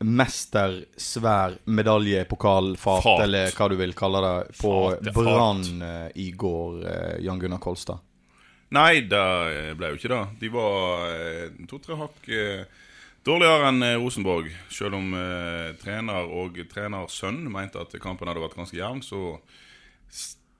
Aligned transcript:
eh, 0.00 0.06
mester 0.06 0.80
svær 0.96 1.58
medalje, 1.64 2.24
pokal, 2.24 2.72
fat, 2.80 3.02
Fat. 3.04 3.22
eller 3.26 3.50
hva 3.52 3.68
du 3.68 3.76
vil 3.76 3.92
kalle 3.94 4.20
det, 4.26 4.36
på. 4.60 4.74
Brann 5.14 5.82
eh, 5.82 6.10
i 6.14 6.30
går, 6.32 6.78
eh, 6.88 7.16
Jan 7.26 7.38
Gunnar 7.38 7.60
Kolstad. 7.62 8.00
Nei, 8.70 9.00
det 9.10 9.74
ble 9.76 9.88
jo 9.90 9.98
ikke 9.98 10.12
det. 10.12 10.22
De 10.44 10.48
var 10.54 11.08
eh, 11.10 11.48
to-tre 11.68 11.96
hakk 11.98 12.28
eh, 12.30 12.60
dårligere 13.26 13.66
enn 13.72 13.82
Rosenborg. 14.00 14.46
Selv 14.70 14.94
om 15.00 15.10
eh, 15.18 15.72
trener 15.82 16.30
og 16.30 16.60
trenersønn 16.70 17.42
mente 17.50 17.82
at 17.82 17.96
kampen 18.00 18.30
hadde 18.30 18.44
vært 18.44 18.54
ganske 18.60 18.78
jevn, 18.78 19.02
så, 19.02 19.34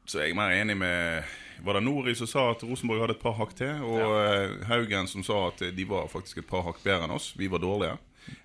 så 0.05 0.19
er 0.21 0.33
jeg 0.33 0.37
mer 0.41 0.57
enig 0.59 0.75
med 0.81 1.31
Var 1.63 1.77
det 1.79 1.85
Nori 1.87 2.15
som 2.19 2.27
sa 2.27 2.49
at 2.51 2.63
Rosenborg 2.67 3.05
hadde 3.05 3.15
et 3.19 3.23
par 3.23 3.39
hakk 3.39 3.55
til? 3.63 3.79
Og 3.87 4.19
eh, 4.25 4.59
Haugen 4.69 5.07
som 5.07 5.23
sa 5.23 5.47
at 5.53 5.63
de 5.77 5.87
var 5.89 6.11
faktisk 6.11 6.43
et 6.43 6.51
par 6.51 6.67
hakk 6.67 6.83
bedre 6.83 7.07
enn 7.07 7.15
oss. 7.15 7.31
Vi 7.39 7.47
var 7.53 7.63
dårlige. 7.63 7.95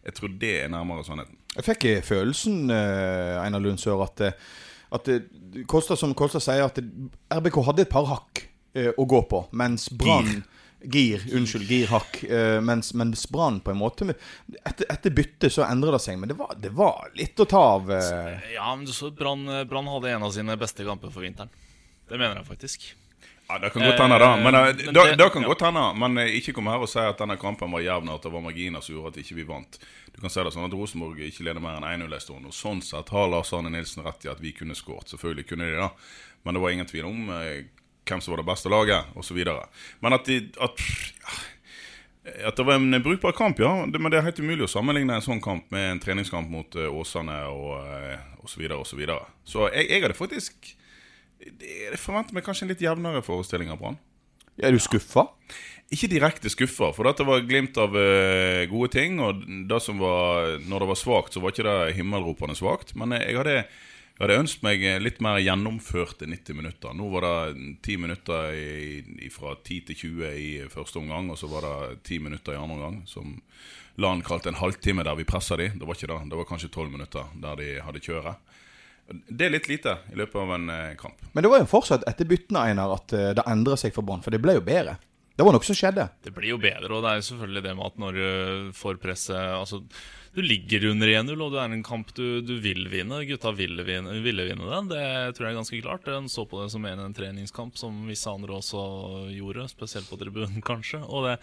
Jeg 0.05 0.17
tror 0.17 0.33
det 0.41 0.53
er 0.63 0.71
nærmere 0.73 1.05
sannheten. 1.07 1.37
Jeg 1.55 1.67
fikk 1.69 1.85
følelsen, 2.03 2.65
eh, 2.73 3.37
Einar 3.39 3.63
Lund 3.63 3.79
Sør, 3.79 4.03
at, 4.03 4.21
at 4.95 5.09
Kolstad, 5.71 5.99
som 6.01 6.13
Kolstad 6.17 6.43
sier, 6.43 6.65
at 6.67 6.81
RBK 7.31 7.61
hadde 7.69 7.85
et 7.85 7.93
par 7.93 8.09
hakk 8.09 8.43
eh, 8.75 8.91
å 8.91 9.05
gå 9.07 9.21
på, 9.31 9.45
mens 9.55 9.87
Brann 9.89 10.43
Gir. 10.85 11.23
unnskyld, 11.33 11.65
girhakk. 11.69 12.19
Eh, 12.27 12.59
mens, 12.61 12.91
mens 12.93 13.23
Brann 13.31 13.61
på 13.63 13.71
en 13.71 13.79
måte 13.79 14.09
Etter, 14.11 14.85
etter 14.91 15.15
byttet 15.15 15.55
så 15.55 15.63
endrer 15.65 15.95
det 15.95 16.03
seg, 16.03 16.19
men 16.19 16.29
det 16.29 16.37
var, 16.37 16.51
det 16.59 16.73
var 16.75 17.07
litt 17.17 17.39
å 17.39 17.47
ta 17.49 17.63
av. 17.77 17.89
Ja, 18.53 18.67
men 18.75 18.85
du 18.85 18.93
så 18.93 19.09
Brann 19.15 19.47
Brann 19.69 19.89
hadde 19.89 20.11
en 20.11 20.27
av 20.27 20.35
sine 20.35 20.59
beste 20.59 20.85
kamper 20.85 21.13
for 21.13 21.25
vinteren. 21.25 21.49
Det 22.05 22.19
mener 22.19 22.43
jeg 22.43 22.49
faktisk. 22.51 22.91
Ja, 23.47 23.59
Det 23.59 23.69
kan 23.69 23.83
godt 23.85 23.99
hende, 23.99 24.17
da. 24.19 24.35
Men, 24.37 24.55
eh, 24.55 24.61
men 24.85 24.93
da, 24.93 25.03
det- 25.15 25.29
kan 25.33 25.41
ja. 25.41 25.47
godt 25.47 25.61
hende. 25.61 25.93
Men 25.93 26.17
eh, 26.17 26.35
ikke 26.39 26.53
kom 26.53 26.67
her 26.67 26.81
og 26.81 26.89
si 26.89 26.99
at 26.99 27.17
denne 27.17 27.37
kampen 27.37 27.71
var 27.71 27.83
jevn, 27.85 28.09
at 28.09 28.23
det 28.23 28.31
var 28.33 28.41
marginer 28.41 28.81
som 28.81 28.95
gjorde 28.95 29.13
at 29.13 29.17
ikke 29.21 29.35
vi 29.35 29.43
vant. 29.43 29.79
Du 30.15 30.21
kan 30.21 30.29
si 30.29 30.41
det 30.41 30.53
sånn 30.53 30.65
at 30.65 30.73
Rosenborg 30.73 31.19
ikke 31.19 31.43
leder 31.45 31.61
mer 31.61 31.77
enn 31.77 31.85
1-0 32.01 32.13
en 32.13 32.19
stund. 32.23 32.45
Og 32.49 32.53
sånn 32.55 32.81
sett 32.81 33.09
har 33.13 33.27
Lars 33.29 33.53
Arne 33.53 33.69
Nilsen 33.69 34.03
rett 34.05 34.25
i 34.25 34.31
at 34.31 34.41
vi 34.41 34.51
kunne 34.51 34.73
skåret. 34.75 35.09
Selvfølgelig 35.13 35.47
kunne 35.47 35.65
de 35.69 35.75
det. 35.77 35.89
Men 36.43 36.53
det 36.57 36.61
var 36.61 36.69
ingen 36.73 36.89
tvil 36.89 37.05
om 37.05 37.29
eh, 37.35 37.65
hvem 38.05 38.21
som 38.21 38.33
var 38.33 38.41
det 38.41 38.47
beste 38.49 38.69
laget, 38.69 39.05
osv. 39.15 39.37
Men 40.01 40.13
at 40.13 40.25
de 40.25 40.39
at, 40.61 40.81
at 42.49 42.55
det 42.57 42.65
var 42.65 42.79
en 42.79 43.01
brukbar 43.03 43.31
kamp, 43.37 43.59
ja. 43.59 43.85
Det, 43.85 43.99
men 44.01 44.11
det 44.11 44.19
er 44.19 44.25
helt 44.29 44.39
umulig 44.39 44.65
å 44.65 44.71
sammenligne 44.71 45.13
en 45.19 45.25
sånn 45.25 45.41
kamp 45.41 45.69
med 45.73 45.91
en 45.91 46.01
treningskamp 46.01 46.49
mot 46.49 46.75
eh, 46.75 46.89
Åsane 46.89 47.37
og 47.49 47.77
eh, 47.85 48.17
osv. 48.41 48.55
Så, 48.55 48.59
videre, 48.61 48.77
og 48.81 48.85
så, 48.89 48.97
videre. 48.97 49.21
så 49.45 49.69
jeg, 49.73 49.89
jeg 49.89 50.01
hadde 50.05 50.17
faktisk 50.17 50.75
Jeg 51.45 52.01
forventer 52.01 52.35
meg 52.35 52.45
kanskje 52.45 52.65
en 52.65 52.73
litt 52.73 52.83
jevnere 52.83 53.23
forestilling 53.25 53.71
av 53.73 53.81
Brann. 53.81 53.97
Er 54.57 54.71
du 54.71 54.79
skuffa? 54.79 55.27
Ikke 55.93 56.09
direkte 56.09 56.49
skuffa, 56.49 56.89
for 56.95 57.05
dette 57.05 57.25
var 57.27 57.43
glimt 57.45 57.77
av 57.77 57.93
eh, 57.99 58.65
gode 58.71 58.89
ting. 58.95 59.19
Og 59.21 59.43
det 59.69 59.81
som 59.83 59.99
var, 60.01 60.55
når 60.65 60.85
det 60.85 60.91
var 60.93 60.99
svakt, 60.99 61.35
så 61.35 61.43
var 61.43 61.53
ikke 61.53 61.67
det 61.67 61.97
himmelropende 61.99 62.55
svakt. 62.57 62.95
Men 62.97 63.13
jeg 63.19 63.37
hadde, 63.37 63.57
jeg 64.15 64.23
hadde 64.23 64.39
ønsket 64.41 64.65
meg 64.65 64.85
litt 65.03 65.21
mer 65.21 65.41
gjennomførte 65.43 66.29
90 66.31 66.57
minutter. 66.57 66.95
Nå 66.97 67.11
var 67.13 67.27
det 67.27 67.67
10 67.85 68.01
minutter 68.01 68.57
i, 68.57 69.01
i, 69.27 69.29
fra 69.33 69.53
10 69.59 69.81
til 69.91 70.01
20 70.01 70.33
i 70.33 70.51
første 70.71 71.03
omgang, 71.03 71.29
og 71.29 71.37
så 71.37 71.51
var 71.51 71.67
det 71.67 72.01
10 72.07 72.23
minutter 72.29 72.55
i 72.55 72.61
andre 72.61 72.79
omgang. 72.79 73.01
Som 73.11 73.37
Lan 74.01 74.25
kalte 74.25 74.49
en 74.51 74.59
halvtime 74.59 75.05
der 75.07 75.15
vi 75.15 75.23
pressa 75.27 75.55
de. 75.55 75.69
Det 75.71 75.85
var 75.87 75.95
ikke 75.95 76.09
det. 76.11 76.19
Det 76.31 76.39
var 76.39 76.47
kanskje 76.49 76.71
12 76.73 76.91
minutter 76.91 77.29
der 77.39 77.61
de 77.61 77.69
hadde 77.85 78.01
kjøret. 78.03 78.55
Det 79.05 79.45
er 79.45 79.53
litt 79.53 79.67
lite 79.69 79.99
i 80.11 80.17
løpet 80.17 80.39
av 80.41 80.53
en 80.55 80.69
eh, 80.73 80.95
kamp. 80.97 81.19
Men 81.33 81.45
det 81.45 81.51
var 81.51 81.61
jo 81.61 81.69
fortsatt 81.69 82.07
etter 82.09 82.25
byttene, 82.29 82.63
Einar, 82.71 82.95
at 82.97 83.13
eh, 83.13 83.33
det 83.37 83.45
endra 83.49 83.77
seg 83.77 83.93
for 83.93 84.05
Brann. 84.07 84.23
For 84.25 84.33
det 84.33 84.41
ble 84.41 84.57
jo 84.57 84.65
bedre. 84.65 84.97
Det 85.35 85.43
var 85.43 85.51
noe 85.51 85.67
som 85.67 85.75
skjedde. 85.75 86.07
Det 86.23 86.31
blir 86.31 86.53
jo 86.53 86.59
bedre, 86.63 86.89
og 86.95 87.03
det 87.03 87.11
er 87.11 87.17
jo 87.19 87.25
selvfølgelig 87.27 87.63
det 87.65 87.73
med 87.75 87.89
at 87.89 87.97
når 87.99 88.17
du 88.17 88.69
får 88.77 89.01
presset 89.03 89.35
Altså, 89.35 89.81
du 90.35 90.39
ligger 90.43 90.87
under 90.93 91.11
1-0, 91.11 91.33
og 91.35 91.51
det 91.51 91.59
er 91.59 91.75
en 91.75 91.83
kamp 91.83 92.13
du, 92.15 92.39
du 92.43 92.53
vil 92.63 92.87
vinne. 92.91 93.19
Gutta 93.27 93.51
ville 93.55 93.83
vinne, 93.87 94.15
vil 94.23 94.41
vinne 94.47 94.69
den, 94.71 94.89
det 94.91 95.03
tror 95.35 95.47
jeg 95.47 95.53
er 95.53 95.59
ganske 95.59 95.81
klart. 95.83 96.07
En 96.11 96.31
så 96.31 96.47
på 96.47 96.63
det 96.63 96.69
som 96.71 96.87
en, 96.87 97.03
en 97.03 97.15
treningskamp, 97.15 97.75
som 97.79 98.01
visse 98.07 98.31
andre 98.31 98.57
også 98.57 98.85
gjorde. 99.35 99.67
Spesielt 99.71 100.09
på 100.09 100.19
tribunen, 100.23 100.63
kanskje. 100.71 101.03
Og 101.03 101.27
det 101.27 101.37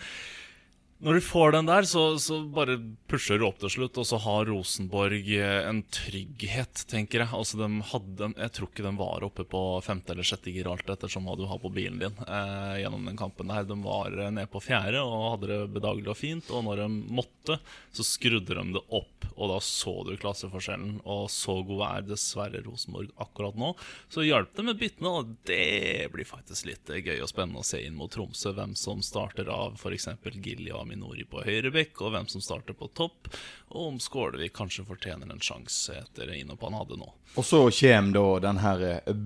når 1.02 1.18
du 1.18 1.24
får 1.26 1.52
den 1.56 1.66
der, 1.66 1.82
så, 1.82 2.02
så 2.22 2.36
bare 2.54 2.76
pusher 3.10 3.40
du 3.40 3.48
opp 3.48 3.58
til 3.58 3.72
slutt, 3.74 3.98
og 3.98 4.06
så 4.06 4.20
har 4.22 4.46
Rosenborg 4.46 5.32
eh, 5.34 5.64
en 5.66 5.80
trygghet, 5.90 6.84
tenker 6.86 7.24
jeg. 7.24 7.30
Altså, 7.34 7.58
de 7.58 7.80
hadde, 7.90 8.28
Jeg 8.36 8.52
tror 8.54 8.70
ikke 8.70 8.84
de 8.86 8.92
var 9.00 9.26
oppe 9.26 9.42
på 9.50 9.62
femte 9.82 10.14
eller 10.14 10.28
sjette 10.28 10.54
gir 10.54 10.70
alt 10.70 10.92
ettersom 10.94 11.26
hva 11.26 11.34
du 11.38 11.42
har 11.50 11.58
på 11.58 11.72
bilen 11.74 11.98
din 11.98 12.20
eh, 12.22 12.76
gjennom 12.84 13.08
den 13.10 13.18
kampen 13.18 13.50
der. 13.50 13.66
De 13.66 13.78
var 13.82 14.14
eh, 14.14 14.30
nede 14.30 14.46
på 14.52 14.62
fjerde 14.62 15.02
og 15.02 15.26
hadde 15.32 15.50
det 15.50 15.58
bedagelig 15.74 16.12
og 16.14 16.20
fint, 16.20 16.52
og 16.54 16.68
når 16.68 16.84
de 16.84 16.88
måtte, 17.18 17.58
så 17.90 18.06
skrudde 18.06 18.54
de 18.54 18.66
det 18.78 18.84
opp, 18.94 19.26
og 19.34 19.50
da 19.50 19.58
så 19.58 19.96
du 20.06 20.14
klasseforskjellen. 20.22 21.00
Og 21.02 21.26
så 21.34 21.58
god 21.66 21.84
er 21.88 22.08
dessverre 22.12 22.62
Rosenborg 22.62 23.10
akkurat 23.26 23.58
nå. 23.58 23.72
Så 24.06 24.22
hjalp 24.28 24.54
det 24.54 24.68
med 24.70 24.78
byttene, 24.78 25.16
og 25.18 25.34
det 25.50 26.06
blir 26.14 26.30
faktisk 26.30 26.70
litt 26.70 26.94
eh, 26.94 27.02
gøy 27.02 27.18
og 27.18 27.34
spennende 27.34 27.66
å 27.66 27.66
se 27.66 27.82
inn 27.82 27.98
mot 27.98 28.14
Tromsø, 28.14 28.54
hvem 28.54 28.78
som 28.78 29.02
starter 29.02 29.50
av 29.50 29.74
f.eks. 29.82 30.12
Gilly 30.38 30.70
og 30.70 30.91
Aminori 30.92 31.24
på 31.24 31.42
høyrebekk, 31.46 32.00
og 32.04 32.12
hvem 32.14 32.28
som 32.28 32.44
starter 32.44 32.76
på 32.76 32.90
topp, 32.94 33.32
og 33.72 33.86
om 33.94 33.98
Skålevik 34.02 34.52
kanskje 34.52 34.84
fortjener 34.84 35.30
en 35.32 35.40
sjanse 35.40 35.94
etter 35.96 36.28
innhoppet 36.36 36.68
han 36.68 36.76
hadde 36.82 36.98
nå. 37.00 37.08
Og 37.40 37.44
så 37.48 37.62
kommer 37.72 38.12
da 38.12 38.24
den 38.44 38.58
her 38.60 38.82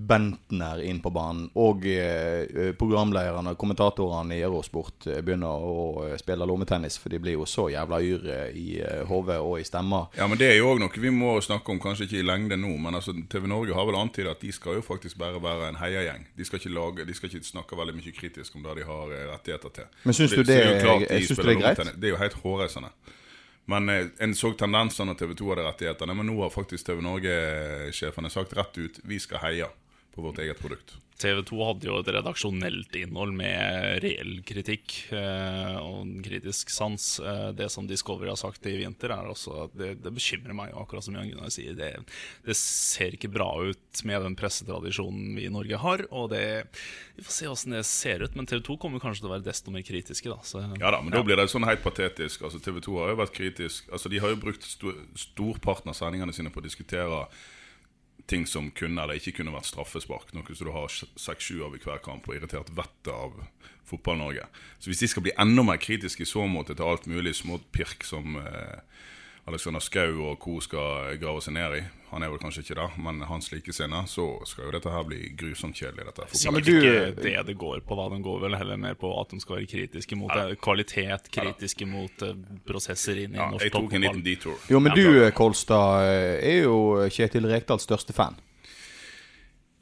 Bentner 0.07 0.79
inn 0.87 1.01
på 1.03 1.11
banen, 1.11 1.49
og 1.59 1.83
eh, 1.91 2.71
programlederne 2.79 3.51
og 3.51 3.57
kommentatorene 3.59 4.37
i 4.37 4.43
Eurosport 4.47 5.09
eh, 5.11 5.19
begynner 5.25 5.51
å 5.67 6.05
eh, 6.05 6.13
spille 6.21 6.47
lommetennis, 6.47 6.95
for 7.03 7.11
de 7.11 7.19
blir 7.19 7.35
jo 7.35 7.43
så 7.49 7.65
jævla 7.73 7.99
yre 8.07 8.37
i 8.55 8.77
eh, 8.79 9.01
hodet 9.09 9.41
og 9.43 9.57
i 9.59 9.65
stemma. 9.67 10.05
Ja, 10.15 10.29
men 10.31 10.39
Det 10.39 10.47
er 10.53 10.61
jo 10.61 10.69
òg 10.71 10.79
noe 10.85 11.03
vi 11.03 11.11
må 11.11 11.33
snakke 11.43 11.73
om, 11.75 11.81
kanskje 11.83 12.07
ikke 12.07 12.21
i 12.21 12.25
lengde 12.29 12.55
nå, 12.61 12.71
men 12.79 12.95
altså 12.95 13.11
TV 13.27 13.49
Norge 13.51 13.75
har 13.75 13.89
vel 13.89 13.99
antydet 13.99 14.37
at 14.37 14.45
de 14.47 14.53
skal 14.55 14.79
jo 14.79 14.85
faktisk 14.87 15.19
bare 15.19 15.41
være 15.43 15.73
en 15.73 15.81
heiagjeng. 15.81 16.23
De 16.39 16.47
skal 16.47 16.61
ikke 16.63 16.71
lage, 16.77 17.05
de 17.11 17.17
skal 17.19 17.29
ikke 17.33 17.43
snakke 17.51 17.81
veldig 17.81 17.97
mye 17.99 18.15
kritisk 18.15 18.55
om 18.55 18.63
det 18.69 18.77
de 18.79 18.87
har 18.87 19.11
eh, 19.17 19.25
rettigheter 19.33 19.75
til. 19.81 19.91
Men 20.07 20.15
syns 20.21 20.31
du 20.37 20.39
det 20.45 20.47
det, 20.53 20.61
er- 20.63 20.81
klart 20.87 21.05
de 21.11 21.19
du 21.27 21.35
spiller 21.35 21.56
det 21.59 21.73
greit? 21.75 21.95
Det 21.95 22.09
er 22.09 22.15
jo 22.15 22.21
helt 22.21 22.37
hårreisende. 22.43 22.91
Men 23.67 23.89
eh, 23.89 24.07
en 24.23 24.35
så 24.35 24.53
tendensene 24.55 25.11
når 25.11 25.19
TV 25.19 25.33
2 25.41 25.49
hadde 25.51 25.65
rettighetene. 25.67 26.15
Men 26.15 26.29
nå 26.31 26.37
har 26.39 26.53
faktisk 26.53 26.87
TV 26.87 27.01
Norge-sjefene 27.03 28.31
sagt 28.31 28.55
rett 28.57 28.79
ut 28.79 29.01
vi 29.03 29.19
skal 29.19 29.43
heie 29.43 29.67
på 30.17 30.25
vårt 30.25 30.41
eget 30.41 30.59
produkt. 30.59 30.97
TV 31.17 31.41
2 31.49 31.57
hadde 31.65 31.87
jo 31.87 31.95
et 31.97 32.09
redaksjonelt 32.13 32.95
innhold 32.99 33.31
med 33.39 34.03
reell 34.03 34.35
kritikk 34.45 34.93
eh, 35.17 35.77
og 35.79 36.03
en 36.03 36.19
kritisk 36.25 36.69
sans. 36.73 37.05
Eh, 37.17 37.47
det 37.57 37.71
som 37.73 37.87
Discovery 37.89 38.29
har 38.29 38.37
sagt 38.37 38.67
i 38.69 38.75
vinter, 38.77 39.13
er 39.15 39.29
også 39.31 39.55
at 39.63 39.77
det, 39.77 39.95
det 40.03 40.13
bekymrer 40.13 40.53
meg, 40.57 40.75
akkurat 40.77 41.07
som 41.07 41.17
Jan 41.17 41.31
Gunnar 41.31 41.49
sier. 41.53 41.73
Det, 41.77 41.89
det 42.45 42.57
ser 42.59 43.17
ikke 43.17 43.31
bra 43.33 43.49
ut 43.65 44.03
med 44.05 44.27
den 44.27 44.37
pressetradisjonen 44.37 45.33
vi 45.39 45.47
i 45.49 45.53
Norge 45.53 45.81
har. 45.81 46.05
Og 46.13 46.29
det, 46.35 46.45
vi 47.17 47.25
får 47.25 47.37
se 47.39 47.49
åssen 47.49 47.77
det 47.77 47.83
ser 47.89 48.21
ut. 48.21 48.37
Men 48.37 48.49
TV 48.49 48.61
2 48.69 48.77
kommer 48.85 49.01
kanskje 49.01 49.25
til 49.25 49.31
å 49.31 49.35
være 49.35 49.47
desto 49.49 49.73
mer 49.73 49.85
kritiske, 49.89 50.29
da. 50.29 50.37
Så, 50.45 50.61
Ja 50.77 50.93
da, 50.93 51.01
men 51.01 51.17
da 51.17 51.25
blir 51.25 51.41
det 51.41 51.49
sånn 51.49 51.65
helt 51.65 51.85
patetisk. 51.85 52.45
Altså 52.45 52.61
TV 52.61 52.77
2 52.85 53.01
har 53.01 53.15
jo 53.15 53.21
vært 53.25 53.37
kritisk. 53.41 53.89
Altså 53.89 54.13
De 54.13 54.21
har 54.21 54.35
jo 54.35 54.43
brukt 54.45 54.69
stor, 54.69 55.01
storparten 55.17 55.89
av 55.89 55.97
sendingene 55.97 56.35
sine 56.35 56.53
på 56.53 56.61
å 56.61 56.69
diskutere 56.69 57.25
ting 58.27 58.45
som 58.47 58.69
kunne 58.75 59.03
eller 59.03 59.19
ikke 59.19 59.39
kunne 59.39 59.53
vært 59.55 59.69
straffespark. 59.69 60.33
Noe 60.35 60.55
som 60.55 60.67
du 60.67 60.73
har 60.75 60.91
seks-sju 60.91 61.61
av 61.65 61.75
i 61.77 61.81
hver 61.83 62.01
kamp 62.03 62.27
og 62.27 62.35
irritert 62.35 62.71
vettet 62.75 63.13
av 63.13 63.37
Fotball-Norge. 63.87 64.47
Så 64.79 64.91
hvis 64.91 65.03
de 65.03 65.11
skal 65.11 65.25
bli 65.27 65.35
enda 65.39 65.63
mer 65.63 65.79
kritiske 65.79 66.25
i 66.25 66.29
så 66.29 66.43
måte 66.51 66.75
til 66.75 66.87
alt 66.87 67.07
mulig 67.07 67.37
smått 67.39 67.69
pirk 67.75 68.03
som 68.07 68.35
eh, 68.41 68.83
Alexander 69.47 69.79
Skau 69.79 70.25
og 70.27 70.39
co. 70.43 70.57
skal 70.59 71.15
grave 71.21 71.41
seg 71.41 71.53
ned 71.55 71.75
i. 71.77 71.83
Han 72.09 72.23
er 72.23 72.29
vel 72.31 72.39
kanskje 72.39 72.63
ikke 72.63 72.75
det, 72.79 72.87
men 73.03 73.21
hans 73.27 73.49
likesinne, 73.51 74.01
så 74.07 74.25
skal 74.47 74.67
jo 74.67 74.71
dette 74.75 74.91
her 74.91 75.03
bli 75.07 75.29
grusomt 75.39 75.75
kjedelig. 75.75 76.05
dette 76.07 76.27
Ja, 76.43 76.51
men 76.51 76.63
du- 76.63 76.71
ikke 76.79 77.21
det 77.21 77.45
det 77.47 77.57
går 77.57 77.81
på, 77.87 77.95
da. 77.95 78.15
De 78.15 78.21
går 78.23 78.41
vel 78.41 78.55
heller 78.55 78.77
mer 78.77 78.95
på 78.95 79.11
at 79.21 79.29
de 79.29 79.39
skal 79.39 79.57
være 79.57 79.67
kritiske 79.67 80.15
mot 80.15 80.31
ja. 80.35 80.55
kvalitet, 80.55 81.31
kritiske 81.31 81.85
mot 81.87 82.21
eh, 82.21 82.33
prosesser 82.65 83.23
inn 83.23 83.35
i 83.35 83.37
Ja, 83.37 83.49
norsk 83.51 83.63
jeg 83.63 83.71
tok 83.71 83.93
en 83.93 84.01
liten 84.01 84.23
detour. 84.23 84.57
Jo, 84.69 84.79
men 84.79 84.95
du. 84.95 85.31
Kolstad, 85.31 86.03
er 86.43 86.63
jo 86.63 87.07
Kjetil 87.11 87.47
Rekdals 87.47 87.83
største 87.87 88.13
fan. 88.15 88.35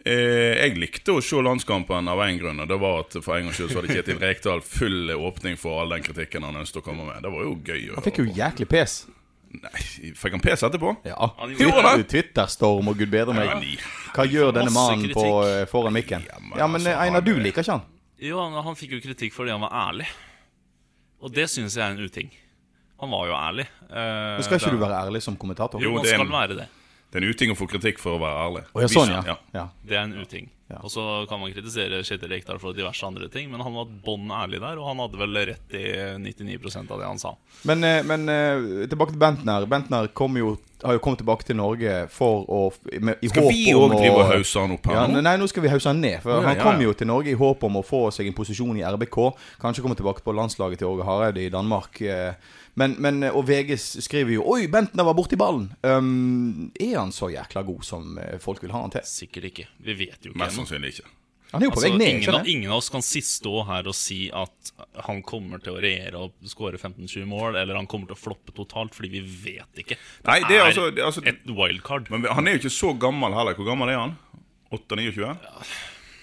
Eh, 0.06 0.53
jeg 0.61 0.77
likte 0.77 1.15
å 1.18 1.21
se 1.25 1.39
landskampen 1.41 2.06
av 2.11 2.19
én 2.27 2.38
grunn, 2.38 2.59
og 2.61 2.68
det 2.69 2.77
var 2.77 3.00
at 3.00 3.15
for 3.25 3.38
en 3.39 3.47
gangs 3.47 3.57
skyld 3.57 3.71
så 3.73 3.81
hadde 3.81 3.95
Kjetil 3.95 4.19
Rekdal 4.21 4.61
full 4.61 5.09
åpning 5.09 5.57
for 5.57 5.81
all 5.81 5.89
den 5.89 6.03
kritikken 6.06 6.45
han 6.45 6.56
ønsket 6.61 6.83
å 6.83 6.85
komme 6.85 7.07
med. 7.07 7.23
Det 7.25 7.31
var 7.33 7.41
jo 7.47 7.56
gøy. 7.65 7.89
å 7.89 7.95
Han 7.95 8.06
fikk 8.06 8.19
jo 8.21 8.25
jæklig 8.38 8.68
pes. 8.69 9.07
Nei, 9.63 10.12
fikk 10.18 10.31
han 10.36 10.42
pes 10.44 10.63
etterpå? 10.63 10.96
Ja. 11.06 11.16
Han 11.40 11.50
gjorde 11.56 11.81
Twitter- 11.81 11.98
det. 11.98 12.07
Twitterstorm 12.13 12.88
og 12.92 12.98
gud 12.98 13.10
bedre 13.12 13.34
meg. 13.34 13.78
Hva 14.16 14.25
gjør 14.28 14.52
denne 14.56 14.72
mannen 14.74 15.12
på, 15.13 15.25
eh, 15.48 15.66
foran 15.72 15.94
mikken? 15.94 16.24
Ja, 16.28 16.40
men 16.40 16.57
Ja, 16.60 16.68
men 16.68 16.81
altså, 16.81 16.90
eh, 16.96 17.02
Einar, 17.06 17.22
du 17.22 17.34
liker 17.40 17.62
ikke 17.63 17.72
han? 17.78 17.81
Jo, 18.19 18.40
han, 18.40 18.54
han 18.63 18.75
fikk 18.75 18.92
jo 18.96 19.00
kritikk 19.04 19.34
fordi 19.34 19.52
han 19.52 19.62
var 19.62 19.72
ærlig. 19.72 20.07
Og 21.22 21.31
det 21.34 21.48
syns 21.50 21.75
jeg 21.75 21.84
er 21.86 21.92
en 21.96 22.00
uting. 22.06 22.30
Han 23.02 23.12
var 23.12 23.28
jo 23.28 23.34
ærlig. 23.34 23.66
Eh, 23.90 24.36
Men 24.38 24.44
skal 24.44 24.57
ikke 24.60 24.72
det- 24.72 24.80
du 24.80 24.86
være 24.86 25.00
ærlig 25.07 25.22
som 25.22 25.36
kommentator? 25.36 25.81
Jo, 25.81 25.92
man 25.94 26.04
det 26.04 26.12
er 26.12 26.16
skal 26.18 26.25
en- 26.28 26.31
være 26.31 26.57
det. 26.57 26.68
Det 27.12 27.22
er 27.24 27.25
en 27.28 27.30
uting 27.34 27.52
å 27.52 27.56
få 27.56 27.68
kritikk 27.68 28.00
for 28.00 28.18
å 28.18 28.19
være 28.19 28.38
ærlig. 28.46 28.63
Å 28.75 28.81
ja, 28.81 28.88
sånn, 28.88 29.10
ja. 29.10 29.24
ja. 29.25 29.36
ja. 29.54 29.68
Det 29.86 29.96
er 29.98 30.04
en 30.04 30.13
uting. 30.13 30.50
Ja. 30.65 30.79
Og 30.81 30.89
så 30.89 31.03
kan 31.29 31.38
man 31.39 31.51
kritisere 31.53 32.00
Kjetil 32.01 32.31
Rekdal 32.31 32.57
for 32.57 32.73
diverse 32.73 33.06
andre 33.06 33.27
ting, 33.29 33.51
men 33.51 33.62
han 33.62 33.75
var 33.75 33.85
bånn 34.06 34.31
ærlig 34.33 34.57
der, 34.63 34.79
og 34.81 34.88
han 34.89 34.97
hadde 35.03 35.19
vel 35.21 35.38
rett 35.51 35.75
i 35.77 35.83
99% 36.23 36.89
av 36.89 37.03
det 37.03 37.06
han 37.12 37.19
sa. 37.21 37.35
Men, 37.69 37.83
eh, 37.85 38.00
men 38.03 38.25
eh, 38.33 38.88
tilbake 38.89 39.13
til 39.13 39.21
Bentner. 39.21 39.67
Bentner 39.69 40.09
kom 40.17 40.39
jo, 40.41 40.56
har 40.81 40.97
jo 40.97 41.03
kommet 41.06 41.21
tilbake 41.21 41.45
til 41.45 41.59
Norge 41.59 41.94
for 42.09 42.50
å 42.50 42.63
med, 42.97 43.21
i 43.21 43.29
Skal 43.29 43.45
håp 43.45 43.53
vi 43.53 43.67
om 43.77 43.85
òg 43.91 43.95
drive 44.00 44.17
og 44.23 44.31
hause 44.33 44.65
han 44.65 44.73
opp 44.79 44.89
her 44.89 44.97
Ja, 44.97 45.06
nå? 45.13 45.21
nei, 45.21 45.35
nå 45.38 45.47
skal 45.53 45.67
vi 45.67 45.73
hause 45.75 45.94
han 45.94 46.01
ned. 46.01 46.17
For 46.25 46.33
Ja, 46.33 46.41
Han 46.50 46.57
ja, 46.57 46.63
kom 46.65 46.81
ja. 46.81 46.89
jo 46.89 46.97
til 46.97 47.11
Norge 47.13 47.29
i 47.35 47.38
håp 47.45 47.63
om 47.69 47.77
å 47.77 47.85
få 47.85 48.01
seg 48.18 48.27
en 48.33 48.38
posisjon 48.41 48.81
i 48.81 48.85
RBK. 48.89 49.21
Kanskje 49.61 49.85
komme 49.85 49.95
tilbake 50.01 50.25
på 50.25 50.33
landslaget 50.33 50.81
til 50.81 50.89
Åge 50.89 51.06
Hareide 51.06 51.45
i 51.45 51.53
Danmark. 51.53 52.01
eh, 52.01 52.33
Men, 52.75 52.95
men, 53.00 53.24
eh, 53.24 53.36
og 53.36 53.45
VG 53.48 53.77
skriver 53.80 54.36
jo 54.36 54.45
'Oi, 54.51 54.68
Bentner 54.68 55.07
var 55.07 55.16
borti 55.16 55.38
ballen'. 55.39 55.69
Um, 55.83 56.72
er 56.80 56.98
han 57.00 57.13
så 57.16 57.30
jækla 57.31 57.63
god 57.63 57.83
som 57.88 58.18
eh, 58.19 58.38
folk 58.44 58.63
vil 58.63 58.74
ha 58.75 58.81
han 58.83 58.92
til? 58.92 59.06
Sikkert 59.07 59.51
ikke. 59.51 59.68
Vi 59.80 59.94
vet 59.94 60.19
jo 60.25 60.33
ikke 60.33 60.44
Mest 60.44 60.60
sannsynlig 60.60 60.95
ikke. 60.95 61.07
Han 61.54 61.62
er 61.62 61.69
jo 61.69 61.72
på 61.72 61.80
Altså, 61.80 61.89
vei 61.94 61.98
ned. 61.98 62.07
ingen, 62.18 62.36
av, 62.36 62.48
ingen 62.51 62.72
av 62.72 62.77
oss 62.81 62.89
kan 62.92 63.04
stå 63.06 63.54
her 63.69 63.88
og 63.88 63.95
si 63.95 64.30
at 64.33 64.72
han 65.06 65.22
kommer 65.24 65.62
til 65.63 65.77
å 65.77 65.80
regjere 65.80 66.19
og 66.19 66.33
skåre 66.44 66.75
15-20 66.75 67.24
mål, 67.30 67.56
eller 67.62 67.77
han 67.80 67.88
kommer 67.88 68.10
til 68.10 68.18
å 68.18 68.19
floppe 68.19 68.51
totalt, 68.51 68.95
fordi 68.98 69.13
vi 69.13 69.21
vet 69.21 69.83
ikke. 69.86 69.95
Nei, 70.25 70.42
det 70.50 70.57
er 70.57 70.66
altså- 70.66 70.89
det 70.92 71.00
er 71.00 71.06
altså- 71.06 71.25
et 71.25 71.45
wildcard. 71.45 72.10
Men 72.10 72.25
han 72.25 72.48
er 72.48 72.57
jo 72.57 72.60
ikke 72.66 72.75
så 72.75 73.00
gammel 73.00 73.31
heller. 73.33 73.54
Hvor 73.56 73.66
gammel 73.71 73.89
er 73.89 74.00
han? 74.00 74.18
28-29? 74.71 75.38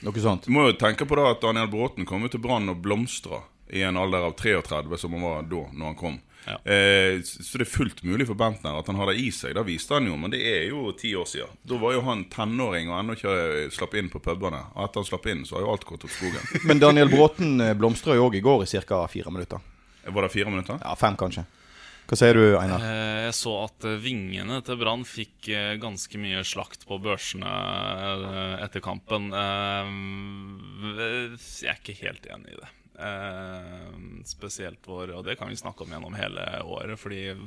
Noe 0.03 0.13
sånt. 0.13 0.45
Du 0.45 0.51
må 0.51 0.67
jo 0.67 0.77
tenke 0.77 1.07
på 1.07 1.17
da 1.17 1.31
at 1.31 1.41
Daniel 1.41 1.69
Bråten 1.69 2.05
kom 2.05 2.23
jo 2.23 2.29
til 2.29 2.41
Brann 2.41 2.69
og 2.69 2.83
blomstra 2.83 3.43
i 3.73 3.83
en 3.83 3.97
alder 3.97 4.27
av 4.27 4.37
33, 4.37 4.99
som 4.99 5.13
han 5.13 5.23
var 5.23 5.43
da 5.43 5.63
når 5.73 5.85
han 5.85 5.95
kom. 5.95 6.21
Ja. 6.43 6.57
Eh, 6.67 7.21
så 7.23 7.59
det 7.61 7.67
er 7.69 7.71
fullt 7.71 8.01
mulig 8.03 8.27
for 8.27 8.35
Bentner 8.39 8.75
at 8.81 8.89
han 8.91 8.97
har 8.99 9.13
det 9.13 9.19
i 9.23 9.29
seg. 9.31 9.55
Det 9.55 9.63
viste 9.69 9.95
han 9.95 10.09
jo, 10.11 10.17
men 10.19 10.33
det 10.35 10.41
er 10.43 10.65
jo 10.73 10.91
ti 10.99 11.13
år 11.15 11.29
siden. 11.31 11.55
Da 11.69 11.79
var 11.79 11.95
jo 11.95 12.03
han 12.09 12.25
tenåring 12.33 12.91
og 12.91 12.99
ennå 12.99 13.15
ikke 13.19 13.71
slapp 13.77 13.95
inn 14.01 14.11
på 14.11 14.19
pubene. 14.25 14.65
Og 14.75 14.85
etter 14.89 15.03
han 15.05 15.09
slapp 15.13 15.29
inn, 15.31 15.45
så 15.47 15.57
har 15.61 15.67
jo 15.69 15.73
alt 15.77 15.87
gått 15.87 16.07
opp 16.09 16.15
skogen. 16.17 16.43
Men 16.69 16.83
Daniel 16.83 17.11
Bråten 17.13 17.55
eh, 17.63 17.75
blomstra 17.79 18.19
jo 18.19 18.27
òg 18.27 18.41
i 18.41 18.45
går 18.45 18.67
i 18.67 18.71
ca. 18.83 19.05
fire 19.13 19.31
minutter. 19.35 19.63
Var 20.03 20.23
det 20.27 20.33
fire 20.35 20.51
minutter? 20.51 20.83
Ja, 20.83 20.97
fem 20.99 21.15
kanskje. 21.21 21.47
Hva 22.11 22.17
sier 22.19 22.35
du, 22.35 22.43
Einar? 22.59 22.83
Eh, 22.83 23.21
Jeg 23.29 23.37
så 23.39 23.53
at 23.63 23.85
eh, 23.87 23.95
vingene 24.03 24.59
til 24.67 24.77
Brann 24.83 25.05
fikk 25.07 25.47
eh, 25.55 25.77
ganske 25.81 26.19
mye 26.21 26.43
slakt 26.45 26.83
på 26.91 26.99
børsene 27.01 27.47
eh, 27.47 28.65
etter 28.67 28.83
kampen. 28.85 29.31
Eh, 29.31 29.95
Jeg 31.63 31.71
er 31.71 31.79
ikke 31.79 31.95
helt 32.03 32.27
enig 32.35 32.57
i 32.57 32.61
det. 32.65 32.71
Eh, 32.93 33.93
spesielt 34.29 34.85
vår 34.87 35.11
Og 35.17 35.25
det 35.25 35.39
kan 35.41 35.49
vi 35.49 35.57
snakke 35.57 35.83
om 35.83 35.91
gjennom 35.95 36.13
hele 36.15 36.43
året, 36.63 36.99
fordi 37.01 37.23
jeg, 37.25 37.39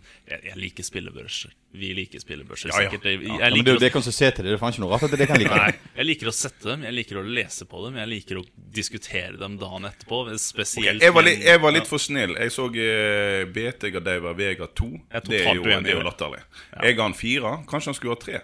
jeg 0.50 0.56
liker 0.58 0.84
spillebørser. 0.84 1.54
Vi 1.76 1.92
liker 1.96 2.20
spillebørser. 2.20 2.72
Ja, 2.74 2.80
ja. 2.82 2.90
Sikkert. 2.90 3.06
Jeg, 3.06 3.20
jeg 3.22 3.30
Ja, 3.30 3.38
men 3.50 3.54
liker 3.60 3.78
å- 3.78 3.80
det 3.84 3.92
kan 3.94 4.02
du 4.02 4.10
se 4.12 4.32
til 4.32 4.44
det. 4.44 4.50
Det 4.52 4.58
er 4.58 4.62
faen 4.64 4.74
ikke 4.74 4.84
noe 4.84 4.92
rart 4.96 5.04
at 5.06 5.14
det 5.22 5.28
kan 5.30 5.40
like. 5.40 5.56
Nei, 5.56 5.76
jeg 6.00 6.06
liker 6.10 6.32
å 6.32 6.34
sette 6.36 6.64
dem, 6.72 6.84
jeg 6.88 6.94
liker 6.98 7.20
å 7.22 7.24
lese 7.38 7.68
på 7.70 7.84
dem, 7.86 7.96
jeg 8.02 8.10
liker 8.16 8.42
å 8.42 8.46
diskutere 8.74 9.38
dem 9.40 9.58
dagen 9.62 9.86
etterpå. 9.86 10.24
Spesielt 10.42 11.02
Jeg 11.06 11.14
var, 11.14 11.24
litt, 11.30 11.40
jeg 11.46 11.62
var 11.62 11.72
litt 11.78 11.88
for 11.88 12.02
snill. 12.02 12.36
Jeg 12.42 12.52
så 12.58 12.68
eh, 12.74 13.46
BT 13.46 13.92
Gadeiva 14.00 14.34
Vega 14.36 14.68
2. 14.68 14.92
Er 15.12 15.22
Det 15.30 15.42
er 15.46 15.54
jo, 15.56 15.64
en 15.64 15.84
det 15.84 15.94
er 15.94 16.00
jo 16.00 16.04
det. 16.04 16.10
latterlig. 16.10 16.44
Jeg 16.82 16.98
ga 16.98 17.04
han 17.04 17.14
fire. 17.14 17.56
Kanskje 17.70 17.94
han 17.94 18.00
skulle 18.02 18.18
ha 18.18 18.22
tre. 18.26 18.42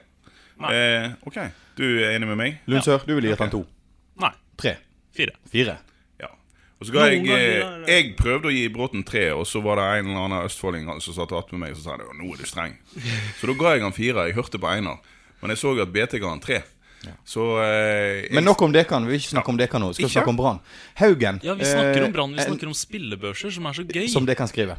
Eh, 0.70 1.12
ok, 1.26 1.38
du 1.76 1.86
er 2.06 2.14
enig 2.16 2.28
med 2.30 2.38
meg? 2.38 2.60
Lundsør, 2.70 3.02
du 3.08 3.16
ville 3.18 3.32
gitt 3.34 3.40
han 3.42 3.50
to. 3.50 3.66
Nei, 4.22 4.32
Tre. 4.62 4.76
fire. 5.16 5.34
Fire. 5.50 5.80
Ja. 6.82 6.88
Og 6.88 6.88
så 6.90 6.94
ga 6.96 7.06
jeg 7.06 7.22
ganger 7.22 7.42
eh, 7.86 7.90
Jeg 7.94 8.14
prøvde 8.18 8.50
å 8.50 8.54
gi 8.56 8.66
Bråten 8.74 9.04
tre, 9.06 9.28
og 9.38 9.46
så 9.46 9.62
var 9.62 9.78
det 9.78 9.88
en 10.02 10.08
eller 10.10 10.24
annen 10.26 10.46
østfolding 10.50 10.88
som 11.06 11.14
satt 11.14 11.34
attmed 11.38 11.62
meg 11.62 11.76
og 11.78 11.84
sa 11.84 11.94
at 11.94 12.06
nå 12.18 12.34
er 12.34 12.42
du 12.42 12.50
streng. 12.50 12.74
Så 13.40 13.50
da 13.52 13.58
ga 13.60 13.76
jeg 13.76 13.86
han 13.86 13.94
fire. 13.94 14.26
Jeg 14.28 14.38
hørte 14.40 14.58
på 14.62 14.70
Einar. 14.72 14.98
Men 15.42 15.54
jeg 15.54 15.62
så 15.62 15.74
at 15.82 15.94
BT 15.94 16.18
ga 16.22 16.30
han 16.34 16.42
tre. 16.42 16.62
Så 17.26 17.46
eh, 17.62 18.26
jeg, 18.26 18.34
Men 18.38 18.46
nok 18.46 18.62
om 18.62 18.74
Dekan. 18.74 19.06
Vi 19.06 19.14
vil 19.16 19.22
ikke 19.22 19.34
snakke 19.36 19.54
om 19.54 19.58
Dekan 19.62 19.82
nå. 19.82 19.90
Vi 19.92 20.00
skal 20.00 20.06
Ikke? 20.06 20.14
snakke 20.20 20.34
om 20.34 20.38
Brann. 20.38 20.60
Haugen. 21.02 21.40
Ja, 21.46 21.56
vi 21.58 21.66
snakker 21.66 22.02
eh, 22.02 22.06
om 22.06 22.16
Brann, 22.18 22.36
vi 22.38 22.46
snakker 22.46 22.70
om 22.70 22.78
spillebørser, 22.78 23.54
som 23.54 23.70
er 23.70 23.78
så 23.78 23.86
gøy. 23.86 24.08
Som 24.12 24.30
det 24.30 24.38
kan 24.38 24.50
skrive. 24.50 24.78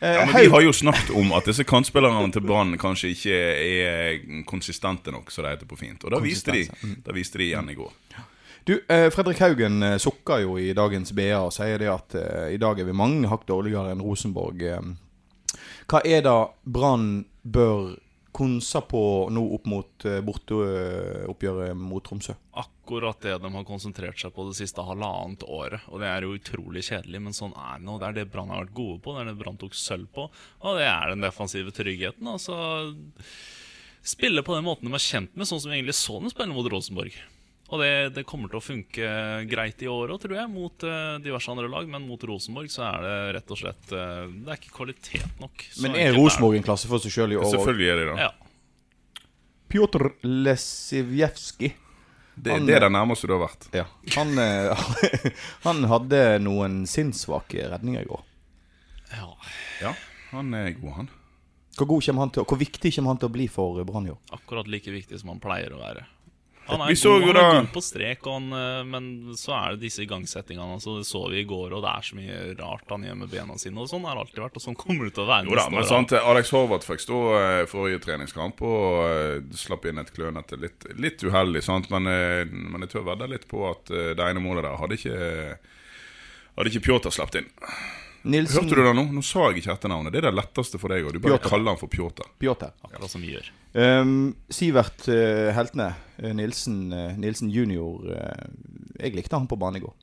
Eh, 0.00 0.14
ja, 0.16 0.24
men 0.24 0.36
Vi 0.40 0.48
har 0.48 0.64
jo 0.64 0.72
snakket 0.72 1.12
om 1.16 1.32
at 1.36 1.48
disse 1.48 1.64
kantspillerne 1.68 2.32
til 2.32 2.44
Brann 2.44 2.76
kanskje 2.80 3.12
ikke 3.12 3.40
er 3.60 4.44
konsistente 4.48 5.12
nok, 5.12 5.32
som 5.32 5.44
det 5.44 5.56
heter 5.58 5.68
på 5.68 5.76
fint. 5.80 6.04
Og 6.04 6.16
da 6.16 6.20
viste 6.24 6.56
de 6.56 6.64
Da 7.04 7.16
viste 7.16 7.40
de 7.40 7.50
igjen 7.50 7.68
i 7.68 7.76
går. 7.76 7.92
Du, 8.64 8.84
eh, 8.88 9.10
Fredrik 9.10 9.40
Haugen 9.40 9.82
eh, 9.82 9.96
sukker 9.96 10.42
jo 10.44 10.58
i 10.60 10.72
dagens 10.76 11.14
BA 11.16 11.38
og 11.40 11.52
sier 11.54 11.80
det 11.80 11.88
at 11.88 12.14
eh, 12.18 12.52
i 12.54 12.60
dag 12.60 12.80
er 12.80 12.88
vi 12.88 12.96
mange 12.96 13.30
hakk 13.30 13.46
dårligere 13.48 13.94
enn 13.94 14.04
Rosenborg. 14.04 14.60
Hva 15.88 16.02
er 16.04 16.24
det 16.26 16.36
Brann 16.68 17.24
bør 17.42 17.94
konse 18.36 18.78
på 18.86 19.02
nå 19.32 19.42
opp 19.56 19.64
mot 19.66 20.04
borteoppgjøret 20.26 21.74
mot 21.74 22.04
Tromsø? 22.06 22.36
Akkurat 22.60 23.18
det 23.24 23.40
de 23.42 23.50
har 23.56 23.66
konsentrert 23.66 24.20
seg 24.20 24.36
på 24.36 24.46
det 24.46 24.54
siste 24.60 24.84
halvannet 24.86 25.42
året. 25.48 25.88
Og 25.90 26.04
det 26.04 26.12
er 26.12 26.28
jo 26.28 26.36
utrolig 26.36 26.84
kjedelig, 26.86 27.24
men 27.24 27.34
sånn 27.34 27.56
er 27.56 27.80
det 27.80 27.88
nå. 27.88 27.96
Det 27.98 28.10
er 28.10 28.20
det 28.20 28.28
Brann 28.30 28.52
har 28.52 28.66
vært 28.66 28.76
gode 28.76 29.00
på, 29.02 29.16
det 29.16 29.24
er 29.24 29.32
det 29.32 29.40
Brann 29.40 29.58
tok 29.58 29.74
sølv 29.74 30.06
på. 30.14 30.28
Og 30.62 30.78
det 30.78 30.86
er 30.86 31.10
den 31.10 31.26
defensive 31.26 31.74
tryggheten. 31.74 32.30
Altså 32.30 32.60
spille 34.06 34.44
på 34.46 34.54
den 34.54 34.68
måten 34.68 34.86
de 34.86 34.94
er 34.94 35.08
kjent 35.10 35.34
med, 35.34 35.48
sånn 35.48 35.64
som 35.64 35.72
vi 35.72 35.80
egentlig 35.80 35.98
så 35.98 36.20
dem 36.20 36.30
spille 36.30 36.54
mot 36.54 36.70
Rosenborg. 36.70 37.16
Og 37.70 37.78
det, 37.78 37.90
det 38.16 38.24
kommer 38.26 38.50
til 38.50 38.58
å 38.58 38.64
funke 38.64 39.10
greit 39.46 39.82
i 39.84 39.88
år 39.90 40.10
òg, 40.10 40.18
tror 40.24 40.34
jeg, 40.40 40.50
mot 40.50 40.86
uh, 40.86 41.20
diverse 41.22 41.52
andre 41.52 41.68
lag. 41.70 41.86
Men 41.90 42.02
mot 42.02 42.24
Rosenborg 42.26 42.70
så 42.72 42.82
er 42.88 43.04
det 43.06 43.18
rett 43.36 43.52
og 43.54 43.60
slett 43.60 43.92
uh, 43.94 44.24
Det 44.26 44.50
er 44.50 44.58
ikke 44.58 44.74
kvalitet 44.80 45.42
nok. 45.42 45.66
Så 45.70 45.84
Men 45.86 45.94
er. 45.94 46.16
Rosenborg 46.18 46.58
en 46.58 46.66
klasse 46.66 46.90
for 46.90 47.02
seg 47.02 47.14
sjøl 47.14 47.36
i 47.36 47.38
år? 47.38 47.46
Selvfølgelig 47.52 47.92
er 47.92 48.00
de 48.00 48.08
det. 48.08 48.26
Ja. 48.26 49.28
Pjotr 49.70 50.08
Lesivjevskij. 50.26 51.76
Det, 52.34 52.50
Han- 52.50 52.66
det 52.66 52.74
er 52.74 52.80
det 52.80 52.92
nærmeste 52.92 53.28
du 53.28 53.36
har 53.36 53.44
vært. 53.44 53.68
Ja. 53.76 53.84
Han, 54.16 54.38
eh, 54.38 54.84
han 55.66 55.84
hadde 55.84 56.20
noen 56.42 56.86
sinnssvake 56.88 57.68
redninger 57.70 58.02
i 58.02 58.10
går. 58.10 58.22
ja. 59.12 59.28
Ja, 59.82 59.94
han 60.30 60.54
er 60.54 60.70
god, 60.78 60.92
han. 60.96 61.10
Hvor, 61.76 61.86
god 61.86 62.08
han 62.16 62.30
til, 62.30 62.44
hvor 62.44 62.58
viktig 62.58 62.94
kommer 62.94 63.14
han 63.14 63.20
til 63.20 63.28
å 63.28 63.34
bli 63.34 63.46
for 63.48 63.84
Brann 63.84 64.08
i 64.08 64.14
år? 64.14 64.18
Akkurat 64.32 64.68
like 64.68 64.90
viktig 64.90 65.20
som 65.20 65.34
han 65.34 65.40
pleier 65.42 65.74
å 65.74 65.82
være. 65.82 66.06
Han 66.68 66.82
er, 66.84 66.92
Vi 66.92 66.94
god, 66.94 67.22
jo 67.24 67.32
han 67.32 67.36
er 67.40 67.56
god 67.64 67.70
på 67.74 67.82
strek, 67.82 68.26
og 68.28 68.34
han, 68.36 68.52
eh, 68.54 68.82
men 68.86 69.06
så 69.34 69.54
er 69.56 69.72
det 69.74 69.80
disse 69.88 70.04
igangsettingene. 70.04 70.76
Altså, 70.76 70.98
det 71.00 71.06
så 71.08 71.24
vi 71.32 71.40
i 71.40 71.46
går, 71.48 71.72
og 71.74 71.82
det 71.82 71.90
er 71.90 72.06
så 72.06 72.18
mye 72.18 72.36
rart 72.60 72.92
han 72.94 73.06
gjør 73.08 73.16
med 73.22 73.32
bena 73.32 73.56
sine. 73.58 73.80
Og 73.82 73.90
sånn 73.90 74.04
har 74.06 74.14
det 74.14 74.26
alltid 74.26 74.42
vært, 74.44 74.60
og 74.60 74.64
sånn 74.66 74.78
kommer 74.78 75.08
det 75.08 75.14
til 75.16 75.24
å 75.24 75.30
være 75.32 75.50
Jo 75.50 75.58
da, 75.58 75.66
men 75.74 75.88
sant, 75.88 76.14
Alex 76.20 76.52
Horvath 76.54 76.86
fikk 76.86 77.02
stå 77.02 77.18
eh, 77.40 77.64
forrige 77.70 78.02
treningskamp 78.06 78.62
og 78.62 79.00
eh, 79.08 79.40
slapp 79.58 79.88
inn 79.90 79.98
et 80.04 80.12
klønete. 80.14 80.60
Litt, 80.62 80.86
litt 81.00 81.24
uheldig, 81.26 81.64
sant? 81.66 81.90
Men, 81.90 82.06
men 82.52 82.84
jeg 82.86 82.92
tør 82.94 83.08
vedde 83.08 83.30
litt 83.32 83.48
på 83.50 83.64
at 83.70 83.90
det 83.90 84.22
ene 84.30 84.42
målet 84.44 84.66
der 84.68 84.78
hadde 84.78 85.00
ikke 85.00 85.18
Hadde 86.60 86.70
ikke 86.72 86.82
Pjotr 86.84 87.12
sluppet 87.14 87.40
inn. 87.40 87.50
Nilsen 88.30 88.66
Hørte 88.66 88.76
du 88.76 88.82
det 88.84 88.92
nå? 88.98 89.04
Nå 89.16 89.22
sa 89.24 89.46
jeg 89.48 89.62
ikke 89.62 89.72
etternavnet. 89.78 90.12
Det 90.12 90.20
er 90.20 90.26
det 90.28 90.36
letteste 90.36 90.80
for 90.82 90.92
deg. 90.92 91.06
Og 91.08 91.14
du 91.14 91.20
bare 91.22 91.38
Pjotr. 91.38 91.48
kaller 91.54 91.72
han 91.72 91.80
for 91.80 91.88
Pjotr. 91.92 92.26
Pjotr. 92.42 92.72
Akkurat 92.84 93.12
som 93.12 93.22
vi 93.24 93.32
gjør. 93.32 93.48
Um, 93.72 94.34
Sivert 94.50 95.06
uh, 95.08 95.50
Heltene, 95.54 95.92
eh, 96.18 96.32
Nilsen, 96.34 96.92
uh, 96.92 97.18
Nilsen 97.18 97.50
junior. 97.54 98.02
Uh, 98.02 98.48
jeg 98.98 99.14
likte 99.14 99.38
han 99.38 99.46
på 99.50 99.58
banen 99.60 99.78
i 99.78 99.84
går. 99.84 99.94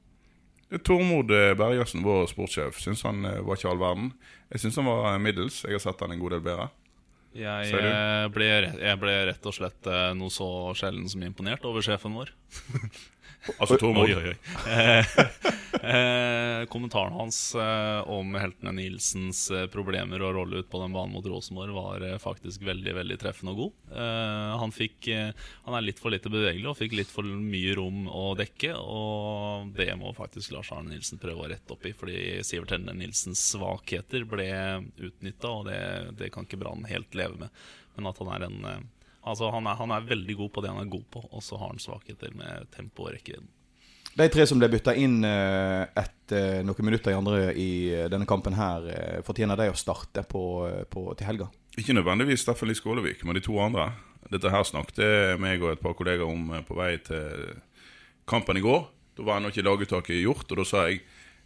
Tormod 0.83 1.31
Bergersen, 1.31 2.03
vår 2.03 2.25
sportssjef, 2.27 2.79
syns 2.83 3.05
han 3.07 3.24
var 3.24 3.55
ikke 3.55 3.69
all 3.71 3.79
verden. 3.79 4.09
Jeg 4.51 4.65
syns 4.65 4.79
han 4.81 4.89
var 4.89 5.15
middels. 5.24 5.62
Jeg 5.63 5.77
har 5.77 5.83
sett 5.86 6.01
han 6.03 6.12
en 6.12 6.19
god 6.19 6.36
del 6.36 6.41
bedre. 6.43 6.65
Jeg, 7.38 8.31
ble, 8.36 8.50
jeg 8.75 9.00
ble 9.00 9.13
rett 9.29 9.47
og 9.47 9.55
slett 9.55 9.88
noe 10.19 10.33
så 10.33 10.50
sjelden 10.75 11.07
som 11.07 11.24
imponert 11.24 11.63
over 11.69 11.86
sjefen 11.86 12.17
vår. 12.19 12.33
Altså 13.62 13.77
Tormod. 13.79 14.09
Oi, 14.09 14.17
oi, 14.17 14.33
oi. 14.33 15.53
Eh, 15.84 16.65
kommentaren 16.65 17.13
hans 17.13 17.55
eh, 17.55 18.10
om 18.10 18.36
heltene 18.36 18.72
Nilsens 18.72 19.51
eh, 19.51 19.67
problemer 19.69 20.24
og 20.25 20.34
rolle 20.38 20.62
ut 20.62 20.69
på 20.72 20.81
den 20.81 20.96
banen 20.96 21.13
mot 21.13 21.25
Rosenborg 21.29 21.75
var 21.75 22.05
eh, 22.05 22.17
faktisk 22.22 22.63
veldig 22.65 22.96
veldig 22.98 23.17
treffende 23.22 23.53
og 23.53 23.62
god. 23.62 23.75
Eh, 23.93 24.53
han, 24.63 24.74
fikk, 24.74 25.10
han 25.67 25.77
er 25.77 25.86
litt 25.86 26.01
for 26.01 26.13
lite 26.13 26.31
bevegelig 26.34 26.69
og 26.72 26.79
fikk 26.79 26.98
litt 26.98 27.12
for 27.13 27.27
mye 27.27 27.75
rom 27.77 28.07
å 28.10 28.31
dekke. 28.39 28.74
Og 28.81 29.74
det 29.77 29.91
må 30.00 30.13
faktisk 30.17 30.55
Lars 30.55 30.72
Arne 30.75 30.96
Nilsen 30.96 31.22
prøve 31.22 31.46
å 31.46 31.50
rette 31.51 31.75
opp 31.75 31.86
i, 31.86 31.93
fordi 31.98 32.19
Sivert 32.48 32.74
Helne 32.74 32.96
Nilsens 32.98 33.43
svakheter 33.53 34.25
ble 34.29 34.50
utnytta, 34.98 35.51
og 35.51 35.67
det, 35.69 35.81
det 36.19 36.31
kan 36.34 36.48
ikke 36.48 36.62
Brann 36.63 36.88
helt 36.89 37.17
leve 37.17 37.46
med. 37.46 37.65
Men 37.98 38.10
at 38.10 38.24
han 38.24 38.34
er 38.36 38.48
en 38.50 38.62
Altså 39.27 39.50
han 39.51 39.65
er, 39.67 39.75
han 39.75 39.91
er 39.91 40.05
veldig 40.07 40.38
god 40.39 40.51
på 40.55 40.62
det 40.63 40.69
han 40.72 40.86
er 40.86 40.91
god 40.91 41.07
på, 41.12 41.19
og 41.27 41.41
så 41.43 41.57
har 41.60 41.74
han 41.74 41.81
svakheter 41.84 42.31
med 42.38 42.69
tempo 42.72 43.10
og 43.10 43.12
rekkevidden. 43.12 43.50
De 44.17 44.25
tre 44.33 44.47
som 44.50 44.57
ble 44.57 44.69
bytta 44.71 44.95
inn 44.97 45.19
eh, 45.27 45.83
etter 46.01 46.63
noen 46.65 46.88
minutter 46.88 47.13
i 47.13 47.17
andre 47.17 47.51
i 47.53 47.69
eh, 47.93 48.07
denne 48.09 48.25
kampen 48.29 48.55
her, 48.57 48.88
eh, 48.89 49.19
fortjener 49.25 49.59
de 49.59 49.67
å 49.69 49.77
starte 49.77 50.24
på, 50.25 50.41
eh, 50.65 50.83
på, 50.89 51.03
til 51.19 51.29
helga? 51.29 51.50
Ikke 51.77 51.93
nødvendigvis 51.93 52.41
Steffen 52.41 52.71
Lie 52.71 52.79
Skålevik, 52.79 53.21
men 53.27 53.38
de 53.38 53.43
to 53.45 53.59
andre. 53.62 53.91
Dette 54.31 54.50
her 54.51 54.65
snakket 54.65 55.38
meg 55.39 55.62
og 55.62 55.75
et 55.75 55.83
par 55.83 55.93
kollegaer 56.00 56.25
om 56.25 56.50
eh, 56.57 56.65
på 56.65 56.79
vei 56.79 56.95
til 57.05 57.53
kampen 58.27 58.57
i 58.57 58.65
går. 58.65 58.88
Da 59.19 59.27
var 59.27 59.38
ennå 59.38 59.53
ikke 59.53 59.67
laguttaket 59.67 60.24
gjort, 60.24 60.50
og 60.50 60.63
da 60.63 60.65
sa 60.65 60.88
jeg 60.88 61.03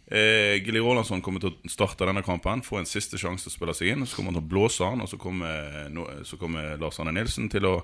eh, 0.08 0.56
Gilly 0.64 0.80
Rolandsson 0.80 1.20
kommer 1.24 1.44
til 1.44 1.52
å 1.52 1.72
starte 1.76 2.08
denne 2.08 2.24
kampen, 2.24 2.64
få 2.64 2.80
en 2.80 2.88
siste 2.88 3.20
sjanse 3.20 3.50
til 3.50 3.52
å 3.52 3.56
spille 3.58 3.76
seg 3.76 3.92
inn. 3.92 4.08
Så 4.08 4.16
kommer 4.16 4.32
han 4.32 4.40
til 4.40 4.46
å 4.48 4.52
blåse 4.54 4.88
han, 4.88 5.04
og 5.04 5.12
så 5.12 5.20
kommer, 5.20 5.92
så 6.24 6.40
kommer 6.40 6.80
Lars 6.80 7.04
Arne 7.04 7.12
Nilsen 7.20 7.52
til 7.52 7.68
å 7.68 7.76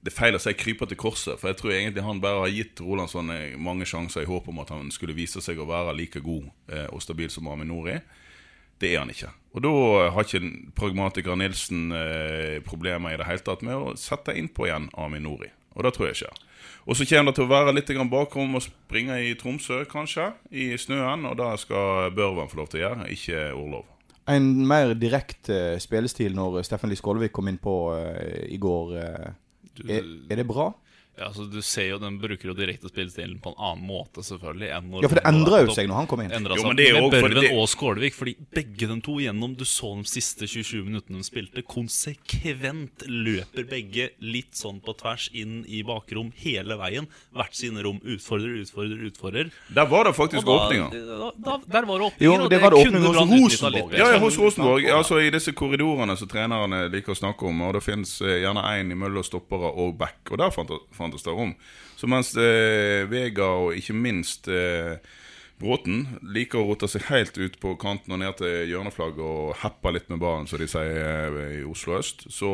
det 0.00 0.12
er 0.12 0.16
feil 0.16 0.36
å 0.36 0.40
si 0.40 0.52
krype 0.56 0.86
til 0.88 0.96
korset, 1.00 1.36
for 1.40 1.50
jeg 1.50 1.58
tror 1.60 1.74
egentlig 1.74 2.04
han 2.06 2.22
bare 2.22 2.46
har 2.46 2.54
gitt 2.54 2.80
Rolandsson 2.80 3.28
sånne 3.28 3.60
mange 3.60 3.84
sjanser 3.88 4.24
i 4.24 4.30
håp 4.30 4.48
om 4.48 4.62
at 4.62 4.72
han 4.72 4.88
skulle 4.94 5.16
vise 5.16 5.42
seg 5.44 5.60
å 5.60 5.68
være 5.68 5.92
like 5.98 6.22
god 6.24 6.46
eh, 6.72 6.86
og 6.88 7.02
stabil 7.04 7.28
som 7.32 7.50
Aminori. 7.52 7.98
Det 8.80 8.94
er 8.94 9.02
han 9.02 9.12
ikke. 9.12 9.28
Og 9.52 9.64
da 9.66 9.72
har 10.14 10.24
ikke 10.24 10.72
pragmatiker 10.78 11.36
Nilsen 11.36 11.90
eh, 11.92 12.60
problemer 12.64 13.12
i 13.12 13.18
det 13.20 13.26
hele 13.28 13.44
tatt 13.44 13.64
med 13.66 13.76
å 13.76 13.96
sette 14.00 14.32
innpå 14.40 14.70
igjen 14.70 14.88
Aminori. 14.96 15.50
Og 15.76 15.84
det 15.84 15.92
tror 15.96 16.08
jeg 16.08 16.22
skjer. 16.22 16.40
Og 16.88 16.96
så 16.96 17.04
kommer 17.04 17.30
det 17.30 17.36
til 17.36 17.44
å 17.44 17.50
være 17.50 17.74
litt 17.76 17.92
bakrom 18.10 18.56
og 18.56 18.64
springe 18.64 19.18
i 19.20 19.34
Tromsø, 19.36 19.84
kanskje, 19.84 20.30
i 20.50 20.72
snøen. 20.80 21.28
Og 21.28 21.36
det 21.36 21.50
skal 21.60 22.08
Børvan 22.16 22.48
få 22.48 22.62
lov 22.62 22.72
til 22.72 22.80
å 22.80 22.84
gjøre, 22.86 23.10
ikke 23.12 23.44
Orlov. 23.52 23.84
En 24.30 24.48
mer 24.66 24.94
direkte 24.94 25.76
spillestil 25.82 26.34
når 26.36 26.62
Steffen 26.64 26.88
Lie 26.88 26.98
Skålevik 26.98 27.36
kom 27.36 27.52
inn 27.52 27.60
på 27.60 27.76
eh, 27.98 28.48
i 28.48 28.58
går. 28.62 28.96
eh, 28.96 29.30
er, 29.88 30.02
er 30.30 30.36
det 30.36 30.46
bra? 30.46 30.72
Ja, 31.18 31.26
altså 31.26 31.44
du 31.52 31.60
ser 31.60 31.88
jo 31.90 31.98
Den 31.98 32.18
bruker 32.18 32.48
jo 32.48 32.54
direkte 32.54 32.88
spillestilen 32.88 33.40
på 33.42 33.50
en 33.52 33.58
annen 33.58 33.86
måte, 33.86 34.22
selvfølgelig. 34.24 34.70
Enn 34.76 34.90
når 34.90 35.02
Ja, 35.02 35.08
for 35.08 35.18
det 35.20 35.24
endra 35.28 35.58
jo 35.66 35.74
seg 35.74 35.88
når 35.90 35.94
han 36.00 36.06
kom 36.06 36.20
inn. 36.22 36.30
Endret 36.32 36.56
Jo, 36.56 36.62
men 36.68 36.76
det 36.76 36.86
er 36.88 36.94
jo 36.96 37.10
med 37.10 37.12
Børven 37.22 37.40
det- 37.42 37.52
og 37.58 37.68
Skålevik, 37.68 38.14
fordi 38.14 38.36
begge 38.54 38.88
de 38.88 39.00
to 39.00 39.18
gjennom 39.20 39.56
Du 39.56 39.64
så 39.64 39.90
de 40.00 40.04
siste 40.08 40.46
27 40.48 40.84
minuttene 40.86 41.18
de 41.20 41.24
spilte. 41.24 41.62
Konsekvent 41.66 43.04
løper 43.08 43.66
begge 43.68 44.10
litt 44.20 44.54
sånn 44.56 44.80
på 44.84 44.94
tvers 44.98 45.28
inn 45.36 45.64
i 45.68 45.82
bakrom 45.86 46.32
hele 46.40 46.76
veien. 46.80 47.06
Hvert 47.36 47.54
sine 47.54 47.82
rom. 47.84 48.00
Utfordrer, 48.00 48.60
utfordrer, 48.62 49.04
utfordrer. 49.10 49.50
Der 49.74 49.86
var 49.86 50.04
det 50.04 50.14
faktisk 50.16 50.44
da- 50.46 50.56
åpninger. 50.56 50.90
Da, 50.90 51.30
da, 51.36 51.58
der 51.66 51.86
var 51.86 51.98
det 51.98 52.06
åpninger. 52.10 52.24
Jo, 52.24 52.48
det 52.48 52.60
var 52.62 52.70
det 52.70 52.78
åpninger 52.86 53.06
hos 53.06 53.60
Rosenborg. 53.60 53.92
Ja, 53.98 54.10
ja, 54.14 54.18
hos 54.18 54.38
Rosenborg. 54.38 54.84
Altså 54.90 55.20
I 55.20 55.30
disse 55.30 55.52
korridorene 55.52 56.16
som 56.16 56.28
trenerne 56.28 56.90
liker 56.90 57.12
å 57.12 57.18
snakke 57.18 57.42
om. 57.48 57.60
Og 57.62 57.74
det 57.74 57.82
fins 57.84 58.18
gjerne 58.20 58.62
én 58.64 58.90
imellom 58.92 59.24
stoppere 59.24 59.70
og 59.76 59.98
back, 59.98 60.30
og 60.30 60.38
der 60.38 60.50
fant- 60.50 60.70
fantes 61.00 61.24
det 61.26 61.34
rom. 61.34 61.56
Så 62.00 62.08
mens 62.10 62.34
eh, 62.36 63.06
Vega 63.10 63.48
og 63.64 63.74
ikke 63.80 63.96
minst 63.96 64.48
eh, 64.52 65.00
Bråten 65.60 66.06
liker 66.24 66.56
å 66.56 66.70
rote 66.70 66.88
seg 66.88 67.02
helt 67.10 67.36
ut 67.36 67.58
på 67.60 67.74
kanten 67.76 68.14
og 68.14 68.20
ned 68.22 68.38
til 68.38 68.70
hjørneflagget 68.70 69.20
og 69.20 69.58
heppe 69.60 69.90
litt 69.92 70.06
med 70.08 70.22
ballen, 70.22 70.46
som 70.48 70.56
de 70.56 70.64
sier 70.72 71.36
eh, 71.36 71.58
i 71.58 71.66
Oslo 71.68 71.98
øst, 71.98 72.24
så, 72.32 72.52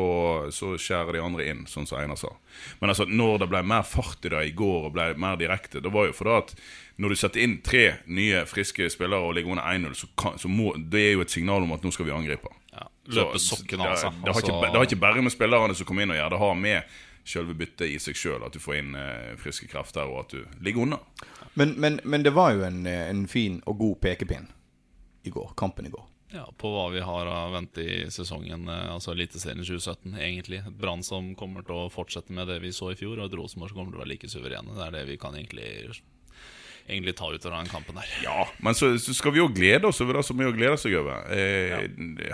så 0.51 0.73
skjærer 0.75 1.15
de 1.15 1.21
andre 1.23 1.45
inn, 1.47 1.61
sånn 1.71 1.87
som 1.87 2.01
Einar 2.01 2.19
sa. 2.19 2.33
Men 2.81 2.91
altså, 2.91 3.07
når 3.07 3.45
det 3.45 3.47
ble 3.53 3.61
mer 3.71 3.87
fart 3.87 4.27
i 4.27 4.33
det 4.33 4.43
i 4.49 4.51
går 4.59 4.89
og 4.89 4.93
ble 4.97 5.07
mer 5.23 5.39
direkte, 5.39 5.79
det 5.79 5.93
var 5.95 6.09
jo 6.09 6.17
fordi 6.19 6.35
at 6.35 6.51
når 6.99 7.13
du 7.15 7.19
setter 7.23 7.45
inn 7.45 7.55
tre 7.63 7.85
nye, 8.11 8.43
friske 8.49 8.89
spillere 8.91 9.23
og 9.23 9.37
ligger 9.39 9.55
under 9.55 9.71
1-0, 9.71 9.95
så, 10.03 10.11
kan, 10.19 10.35
så 10.41 10.51
må 10.51 10.73
det 10.75 11.05
er 11.05 11.11
jo 11.15 11.23
et 11.23 11.31
signal 11.39 11.63
om 11.63 11.75
at 11.77 11.87
nå 11.87 11.95
skal 11.95 12.09
vi 12.09 12.15
angripe. 12.17 12.51
Ja, 12.75 12.89
løpe 13.07 13.39
sokken 13.39 13.87
det, 13.87 13.93
seg. 14.03 14.19
det, 14.19 14.33
har 14.33 14.43
ikke, 14.43 14.51
Altså- 14.51 14.67
det 14.67 14.81
har 14.81 14.89
ikke 14.91 15.03
bare 15.07 15.23
med 15.23 15.31
spillerne 15.31 15.79
som 15.79 15.87
kommer 15.87 16.03
inn 16.03 16.11
og 16.11 16.19
gjør 16.19 16.35
det, 16.35 16.43
har 16.43 16.59
med 16.67 16.97
selve 17.27 17.55
byttet 17.57 17.87
i 17.91 17.97
seg 18.01 18.17
sjøl, 18.17 18.43
at 18.47 18.55
du 18.55 18.61
får 18.63 18.79
inn 18.79 18.97
eh, 18.97 19.33
friske 19.41 19.69
krefter, 19.71 20.09
og 20.09 20.25
at 20.25 20.35
du 20.35 20.61
ligger 20.63 20.85
unna. 20.87 20.99
Men, 21.53 21.75
men, 21.81 21.99
men 22.03 22.23
det 22.25 22.35
var 22.35 22.53
jo 22.55 22.65
en, 22.67 22.85
eh, 22.87 23.07
en 23.09 23.25
fin 23.31 23.61
og 23.65 23.79
god 23.81 23.99
pekepinn 24.05 24.47
i 25.27 25.33
går. 25.33 25.51
Kampen 25.59 25.89
i 25.89 25.93
går. 25.93 26.05
Ja, 26.33 26.43
På 26.57 26.73
hva 26.73 26.89
vi 26.91 26.99
har 26.99 27.29
av 27.31 27.53
vente 27.55 27.83
i 27.83 28.11
sesongen, 28.11 28.67
eh, 28.67 28.93
altså 28.93 29.13
Eliteserien 29.13 29.63
2017, 29.63 30.17
egentlig. 30.19 30.59
Et 30.59 30.79
Brann 30.81 31.03
som 31.05 31.33
kommer 31.39 31.63
til 31.67 31.77
å 31.77 31.91
fortsette 31.91 32.35
med 32.35 32.49
det 32.51 32.59
vi 32.63 32.73
så 32.75 32.91
i 32.91 32.99
fjor, 32.99 33.19
og 33.19 33.29
et 33.29 33.37
Rosenborg 33.39 33.71
som 33.71 33.79
kommer 33.79 33.95
til 33.95 34.01
å 34.01 34.03
være 34.03 34.13
like 34.15 34.31
suverene. 34.31 34.75
Det 34.75 34.87
er 34.87 34.95
det 34.97 35.05
vi 35.11 35.19
kan 35.21 35.37
egentlig, 35.39 35.69
egentlig 36.87 37.15
ta 37.19 37.29
ut 37.33 37.45
av 37.45 37.53
den 37.53 37.69
kampen 37.71 37.97
der. 37.99 38.11
Ja, 38.23 38.47
men 38.63 38.75
så, 38.75 38.93
så 38.99 39.13
skal 39.13 39.35
vi 39.35 39.41
jo 39.41 39.49
glede 39.53 39.89
oss 39.89 40.01
over 40.03 40.19
det 40.19 40.25
som 40.27 40.39
vi 40.39 40.47
å 40.47 40.55
glede 40.55 40.77
seg 40.81 40.95
over. 40.99 41.27
Eh, 41.33 41.87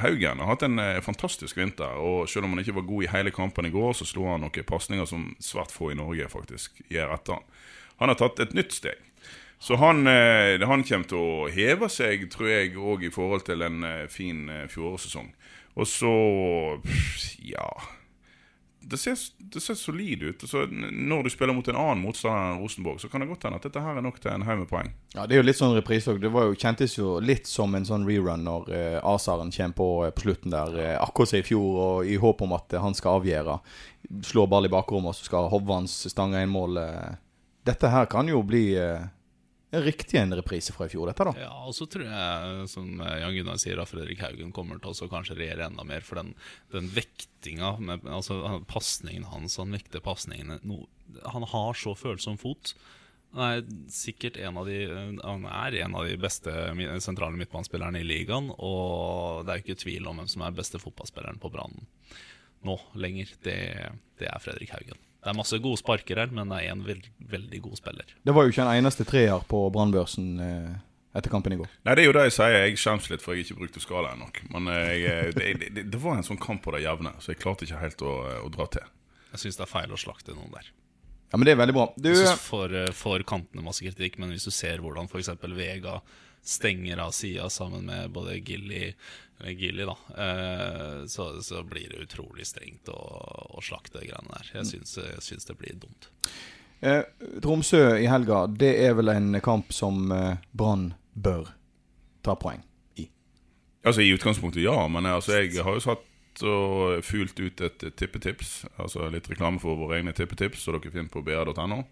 Haugen 0.04 0.44
har 0.44 0.52
hatt 0.54 0.66
en 0.68 0.82
eh, 0.82 1.02
fantastisk 1.06 1.58
vinter, 1.58 1.98
og 1.98 2.30
selv 2.30 2.48
om 2.48 2.54
han 2.54 2.64
ikke 2.64 2.78
var 2.78 2.90
god 2.90 3.08
i 3.08 3.14
hele 3.16 3.34
kampen 3.34 3.70
i 3.70 3.74
går, 3.74 3.96
så 3.98 4.08
slo 4.08 4.30
han 4.30 4.46
noen 4.46 4.70
pasninger 4.70 5.10
som 5.10 5.32
svært 5.42 5.74
få 5.74 5.92
i 5.94 5.98
Norge 6.00 6.30
faktisk 6.32 6.84
gjør 6.94 7.16
etter 7.18 7.40
han. 7.40 7.50
Han 8.02 8.14
har 8.14 8.20
tatt 8.20 8.42
et 8.44 8.56
nytt 8.58 8.76
steg. 8.76 9.02
Så 9.64 9.78
han, 9.80 10.08
eh, 10.08 10.60
han 10.68 10.84
kommer 10.84 11.08
til 11.08 11.20
å 11.24 11.48
heve 11.48 11.88
seg, 11.88 12.26
tror 12.34 12.50
jeg, 12.52 12.74
òg 12.76 13.06
i 13.08 13.12
forhold 13.14 13.46
til 13.48 13.64
en 13.64 13.86
eh, 13.88 14.08
fin 14.12 14.50
eh, 14.52 14.66
fjorårssesong. 14.68 15.30
Og 15.80 15.88
så 15.88 16.12
ja 17.48 17.70
det 18.84 18.98
ser, 18.98 19.18
det 19.38 19.62
ser 19.64 19.78
solid 19.80 20.24
ut. 20.24 20.44
Så 20.50 20.66
når 20.92 21.24
du 21.24 21.30
spiller 21.30 21.56
mot 21.56 21.68
en 21.68 21.80
annen 21.80 22.04
motstander 22.04 22.54
enn 22.54 22.62
Rosenborg, 22.62 23.00
så 23.02 23.10
kan 23.10 23.24
det 23.24 23.30
godt 23.30 23.48
hende 23.48 23.60
at 23.60 23.68
dette 23.68 23.84
her 23.84 23.98
er 23.98 24.06
nok 24.06 24.20
til 24.22 24.32
en 24.34 24.46
haug 24.48 24.60
med 24.64 24.70
poeng. 24.70 24.92
Ja, 25.16 25.26
Det 25.26 25.38
er 25.38 25.42
jo 25.42 25.48
litt 25.48 25.60
sånn 25.60 25.76
reprise 25.78 26.14
òg. 26.14 26.22
Det 26.24 26.32
jo, 26.32 26.58
kjentes 26.60 26.98
jo 26.98 27.16
litt 27.24 27.50
som 27.50 27.76
en 27.76 27.88
sånn 27.88 28.06
rerun 28.08 28.46
når 28.48 28.70
eh, 28.76 29.00
Asaren 29.14 29.54
kommer 29.56 29.78
på, 29.80 29.90
eh, 30.08 30.14
på 30.16 30.26
slutten 30.28 30.54
der. 30.54 30.78
Eh, 30.80 30.96
akkurat 31.02 31.34
som 31.34 31.40
i 31.40 31.48
fjor, 31.48 31.82
og 31.88 32.12
i 32.12 32.20
håp 32.20 32.46
om 32.46 32.56
at 32.60 32.76
eh, 32.76 32.84
han 32.84 32.98
skal 32.98 33.22
avgjøre. 33.22 33.58
Slår 34.30 34.50
ball 34.52 34.68
i 34.68 34.74
bakrommet, 34.74 35.14
og 35.14 35.20
så 35.20 35.30
skal 35.30 35.52
Hovvans 35.54 35.96
stange 36.12 36.44
inn 36.44 36.54
mål. 36.54 36.82
Eh. 36.84 37.20
Dette 37.64 37.92
her 37.94 38.10
kan 38.12 38.28
jo 38.28 38.44
bli 38.44 38.66
eh, 38.76 39.06
riktig 39.82 40.20
en 40.20 40.36
reprise 40.38 40.74
fra 40.76 40.86
i 40.86 40.92
fjor, 40.94 41.10
dette, 41.10 41.26
da. 41.26 41.34
Ja, 41.42 41.52
og 41.68 41.76
så 41.78 41.88
tror 41.90 42.06
jeg, 42.06 42.66
som 42.72 42.90
Jan 43.02 43.36
Gunnar 43.38 43.62
sier, 43.62 43.82
at 43.82 43.90
Fredrik 43.90 44.22
Haugen 44.22 44.54
kommer 44.56 44.82
til 44.82 44.94
å 44.94 45.12
kanskje 45.12 45.38
regjere 45.40 45.70
enda 45.70 45.86
mer. 45.88 46.06
For 46.06 46.20
den, 46.22 46.34
den 46.74 46.90
vektinga, 46.94 47.76
med, 47.82 48.06
altså 48.06 48.60
pasningen 48.70 49.26
hans, 49.32 49.58
han 49.62 49.74
vekter 49.74 50.04
pasningene 50.04 50.60
no, 50.68 50.84
Han 51.34 51.48
har 51.50 51.80
så 51.80 51.96
følsom 51.98 52.38
fot. 52.42 52.76
Han 53.34 53.46
er 53.48 53.64
sikkert 53.90 54.38
en 54.38 54.60
av 54.62 54.68
de 54.70 54.78
Han 55.24 55.48
er 55.50 55.80
en 55.82 55.96
av 55.98 56.06
de 56.06 56.20
beste 56.22 56.54
sentrale 57.02 57.40
midtbanespillerne 57.40 58.04
i 58.04 58.06
ligaen. 58.08 58.52
Og 58.54 59.42
det 59.48 59.56
er 59.56 59.64
ikke 59.64 59.82
tvil 59.82 60.10
om 60.10 60.22
hvem 60.22 60.30
som 60.30 60.46
er 60.46 60.60
beste 60.60 60.82
fotballspilleren 60.82 61.42
på 61.42 61.52
Brann 61.54 61.82
nå 62.64 62.78
lenger. 62.96 63.34
Det, 63.44 63.58
det 64.22 64.30
er 64.30 64.44
Fredrik 64.44 64.72
Haugen. 64.76 65.02
Det 65.24 65.32
er 65.32 65.38
masse 65.38 65.58
gode 65.64 65.80
sparker 65.80 66.20
her, 66.20 66.32
men 66.36 66.50
det 66.52 66.58
er 66.66 66.74
en 66.74 66.82
veld, 66.84 67.06
veldig 67.32 67.62
god 67.64 67.80
spiller. 67.80 68.10
Det 68.28 68.34
var 68.36 68.44
jo 68.44 68.52
ikke 68.52 68.66
en 68.66 68.74
eneste 68.82 69.06
treer 69.08 69.46
på 69.48 69.62
Brannbørsen 69.72 70.28
eh, 70.44 70.74
etter 71.16 71.32
kampen 71.32 71.56
i 71.56 71.60
går. 71.62 71.70
Nei, 71.88 71.96
det 71.96 72.04
er 72.04 72.10
jo 72.10 72.16
det 72.18 72.26
jeg 72.28 72.36
sier. 72.36 72.58
Jeg 72.66 72.82
skjemmes 72.82 73.08
litt 73.14 73.24
for 73.24 73.38
jeg 73.38 73.46
ikke 73.48 73.62
brukte 73.62 73.84
skalaen 73.84 74.20
nok. 74.20 74.42
Men 74.52 74.68
eh, 74.74 74.92
jeg, 75.00 75.36
det, 75.38 75.48
det, 75.64 75.86
det 75.94 76.02
var 76.04 76.20
en 76.20 76.28
sånn 76.28 76.42
kamp 76.44 76.66
på 76.66 76.76
det 76.76 76.84
jevne, 76.84 77.16
så 77.24 77.32
jeg 77.32 77.40
klarte 77.40 77.68
ikke 77.68 77.80
helt 77.86 78.04
å, 78.04 78.14
å 78.44 78.52
dra 78.52 78.68
til. 78.76 78.90
Jeg 79.32 79.46
syns 79.46 79.62
det 79.62 79.66
er 79.66 79.72
feil 79.72 79.96
å 79.96 80.02
slakte 80.04 80.36
noen 80.36 80.52
der. 80.54 80.68
Ja, 81.32 81.40
men 81.40 81.48
det 81.48 81.56
er 81.56 81.62
veldig 81.64 81.74
bra. 81.80 81.88
Du, 81.98 82.12
Jeg 82.12 82.20
synes 82.20 82.44
for, 82.46 82.76
for 82.94 83.24
kantene 83.26 83.64
masse 83.66 83.82
kritikk, 83.82 84.20
men 84.22 84.36
hvis 84.36 84.46
du 84.46 84.52
ser 84.54 84.84
hvordan 84.84 85.08
f.eks. 85.10 85.32
Vega 85.56 85.96
stenger 86.44 86.98
av 87.04 87.12
sida 87.16 87.50
sammen 87.50 87.86
med 87.88 88.12
både 88.12 88.38
Gilly 88.38 88.94
Gilly 89.52 89.84
da, 89.84 89.98
eh, 90.18 91.06
så, 91.06 91.42
så 91.44 91.64
blir 91.64 91.90
det 91.90 92.04
utrolig 92.06 92.48
strengt 92.48 92.88
å, 92.90 93.00
å 93.58 93.62
slakte 93.62 94.00
greiene 94.04 94.30
der. 94.32 94.52
Jeg 94.54 94.70
syns, 94.70 94.98
jeg 94.98 95.24
syns 95.26 95.50
det 95.50 95.58
blir 95.60 95.76
dumt. 95.82 96.08
eh, 96.80 97.02
Tromsø 97.44 97.82
i 98.00 98.08
helga, 98.08 98.46
det 98.48 98.72
er 98.86 98.96
vel 98.96 99.12
en 99.12 99.42
kamp 99.44 99.74
som 99.76 100.12
eh, 100.16 100.38
Brann 100.52 100.94
bør 101.14 101.52
ta 102.24 102.38
poeng 102.40 102.64
i. 102.96 103.10
Altså 103.84 104.06
I 104.06 104.14
utgangspunktet 104.16 104.64
ja, 104.64 104.78
men 104.88 105.10
altså, 105.12 105.42
jeg 105.42 105.64
har 105.64 105.76
jo 105.76 105.84
satt 105.84 106.10
og 106.48 107.04
fulgt 107.06 107.40
ut 107.44 107.62
et 107.62 107.84
tippetips. 108.00 108.64
Altså 108.82 109.10
litt 109.12 109.28
reklame 109.30 109.60
for 109.62 109.78
våre 109.78 110.00
egne 110.00 110.16
tippetips, 110.18 110.64
så 110.64 110.74
dere 110.78 110.94
finner 110.94 111.12
på 111.12 111.22
br.no. 111.26 111.84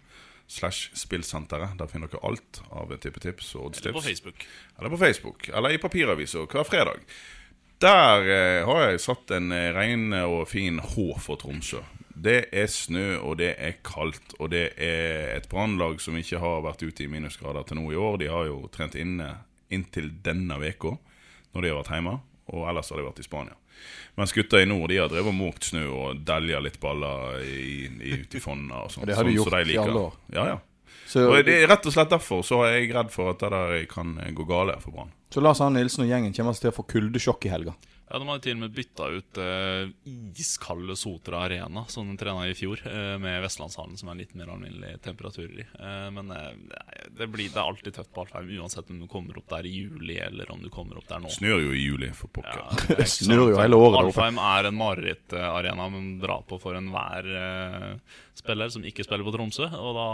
Slash 0.51 0.91
spillsenteret. 1.00 1.77
Der 1.79 1.88
finner 1.88 2.12
dere 2.12 2.25
alt 2.27 2.60
av 2.75 2.89
tippetips 3.00 3.53
og 3.55 3.70
oddstips. 3.70 3.88
Eller 3.88 4.00
på. 4.00 4.03
Facebook. 4.03 4.48
Eller 4.77 4.91
på 4.91 5.00
Facebook. 5.00 5.46
Eller 5.48 5.75
i 5.75 5.79
papiraviser 5.79 6.50
hver 6.51 6.67
fredag. 6.67 7.05
Der 7.81 8.27
eh, 8.27 8.65
har 8.67 8.81
jeg 8.84 9.00
satt 9.01 9.31
en 9.34 9.53
eh, 9.55 9.72
rein 9.74 10.12
og 10.20 10.43
fin 10.51 10.81
H 10.84 11.05
for 11.24 11.39
Tromsø. 11.39 11.79
Det 12.12 12.51
er 12.51 12.67
snø, 12.70 13.15
og 13.24 13.39
det 13.39 13.53
er 13.55 13.79
kaldt. 13.86 14.36
Og 14.39 14.51
det 14.51 14.74
er 14.75 15.31
et 15.38 15.48
brannlag 15.50 16.03
som 16.03 16.20
ikke 16.20 16.43
har 16.43 16.62
vært 16.67 16.84
ute 16.84 17.08
i 17.08 17.10
minusgrader 17.10 17.65
til 17.65 17.79
nå 17.79 17.88
i 17.93 17.98
år. 17.98 18.20
De 18.22 18.29
har 18.29 18.51
jo 18.51 18.60
trent 18.75 19.00
inne 19.00 19.31
inntil 19.72 20.12
denne 20.22 20.60
uka, 20.60 20.98
når 21.55 21.63
de 21.63 21.72
har 21.72 21.79
vært 21.79 21.96
hjemme. 21.96 22.20
Og 22.51 22.67
ellers 22.67 22.91
har 22.91 23.00
de 23.00 23.08
vært 23.08 23.24
i 23.24 23.29
Spania. 23.29 23.61
Mens 24.19 24.33
gutta 24.35 24.59
i 24.61 24.67
nord 24.67 24.89
de 24.91 24.97
har 25.00 25.07
drevet 25.11 25.31
og 25.31 25.38
måkt 25.38 25.69
snø 25.71 25.85
og 25.88 26.19
delja 26.27 26.59
litt 26.63 26.79
baller 26.81 27.39
i, 27.45 27.88
i, 27.88 28.17
i 28.25 28.41
fonna. 28.43 28.83
Og 28.85 28.91
sånt, 28.91 29.05
Og 29.05 29.11
det 29.11 29.15
har 29.17 29.23
de 29.27 29.31
sånn 29.31 29.39
gjort 29.39 29.55
de 29.55 29.73
i 29.73 29.79
alle 29.81 30.03
år. 30.09 30.19
Ja, 30.35 30.47
ja. 30.53 30.59
Så, 31.11 31.25
Og 31.27 31.41
det 31.43 31.55
er 31.59 31.67
rett 31.67 31.85
og 31.88 31.91
slett 31.95 32.11
derfor 32.11 32.43
så 32.47 32.61
er 32.63 32.77
jeg 32.77 32.91
redd 32.95 33.09
for 33.11 33.33
at 33.33 33.41
det 33.43 33.50
der 33.51 33.85
kan 33.91 34.13
gå 34.35 34.45
gale 34.47 34.77
for 34.79 34.95
Brann. 34.95 35.09
så 35.33 35.41
Lars 35.43 35.59
Arne 35.63 35.79
Nilsen 35.81 36.05
og 36.05 36.11
gjengen 36.11 36.35
kommer 36.35 36.53
altså 36.53 36.67
til 36.67 36.71
å 36.71 36.77
få 36.77 36.85
kuldesjokk 36.93 37.47
i 37.47 37.51
helga. 37.51 37.73
Ja, 38.12 38.20
De 38.20 38.27
hadde 38.27 38.44
til 38.44 38.58
og 38.58 38.62
med 38.65 38.74
bytta 38.75 39.06
ut 39.15 39.39
eh, 39.39 39.91
iskalde 40.41 40.96
Sotra 41.00 41.46
Arena, 41.46 41.86
som 41.88 42.10
de 42.10 42.18
trena 42.20 42.44
i 42.50 42.56
fjor, 42.58 42.82
eh, 42.84 43.15
med 43.22 43.39
Vestlandshallen, 43.46 43.96
som 44.00 44.12
er 44.12 44.20
litt 44.20 44.34
mer 44.36 44.51
alminnelig 44.51 44.98
temperaturer 45.06 45.62
i. 45.63 45.68
Eh, 45.80 46.08
men 46.12 46.32
det, 46.32 47.30
blir, 47.32 47.48
det 47.48 47.56
er 47.56 47.63
alltid 47.63 47.96
tøft 47.96 48.12
på 48.12 48.25
Alfheim, 48.25 48.50
uansett 48.60 48.91
om 48.91 49.00
du 49.00 49.08
kommer 49.12 49.39
opp 49.39 49.48
der 49.53 49.70
i 49.70 49.72
juli 49.72 50.18
eller 50.20 50.51
om 50.51 50.60
du 50.63 50.68
kommer 50.74 51.00
opp 51.00 51.08
der 51.08 51.24
nå. 51.24 51.32
Snør 51.32 51.63
jo 51.63 51.72
i 51.77 51.86
juli, 51.86 52.12
for 52.18 52.34
pokker. 52.36 52.65
Ja, 52.65 52.98
det 53.00 53.08
snør 53.13 53.53
jo 53.53 53.62
hele 53.62 53.80
året. 53.80 54.01
Alfheim 54.10 54.41
er 54.44 54.72
en 54.72 54.82
marerittarena 54.82 55.88
man 55.96 56.12
drar 56.20 56.44
på 56.50 56.60
for 56.60 56.75
enhver 56.80 57.32
spiller 58.41 58.72
som 58.74 58.84
ikke 58.88 59.06
spiller 59.06 59.24
på 59.27 59.34
Tromsø. 59.36 59.68
Og 59.77 59.96
da 59.96 60.08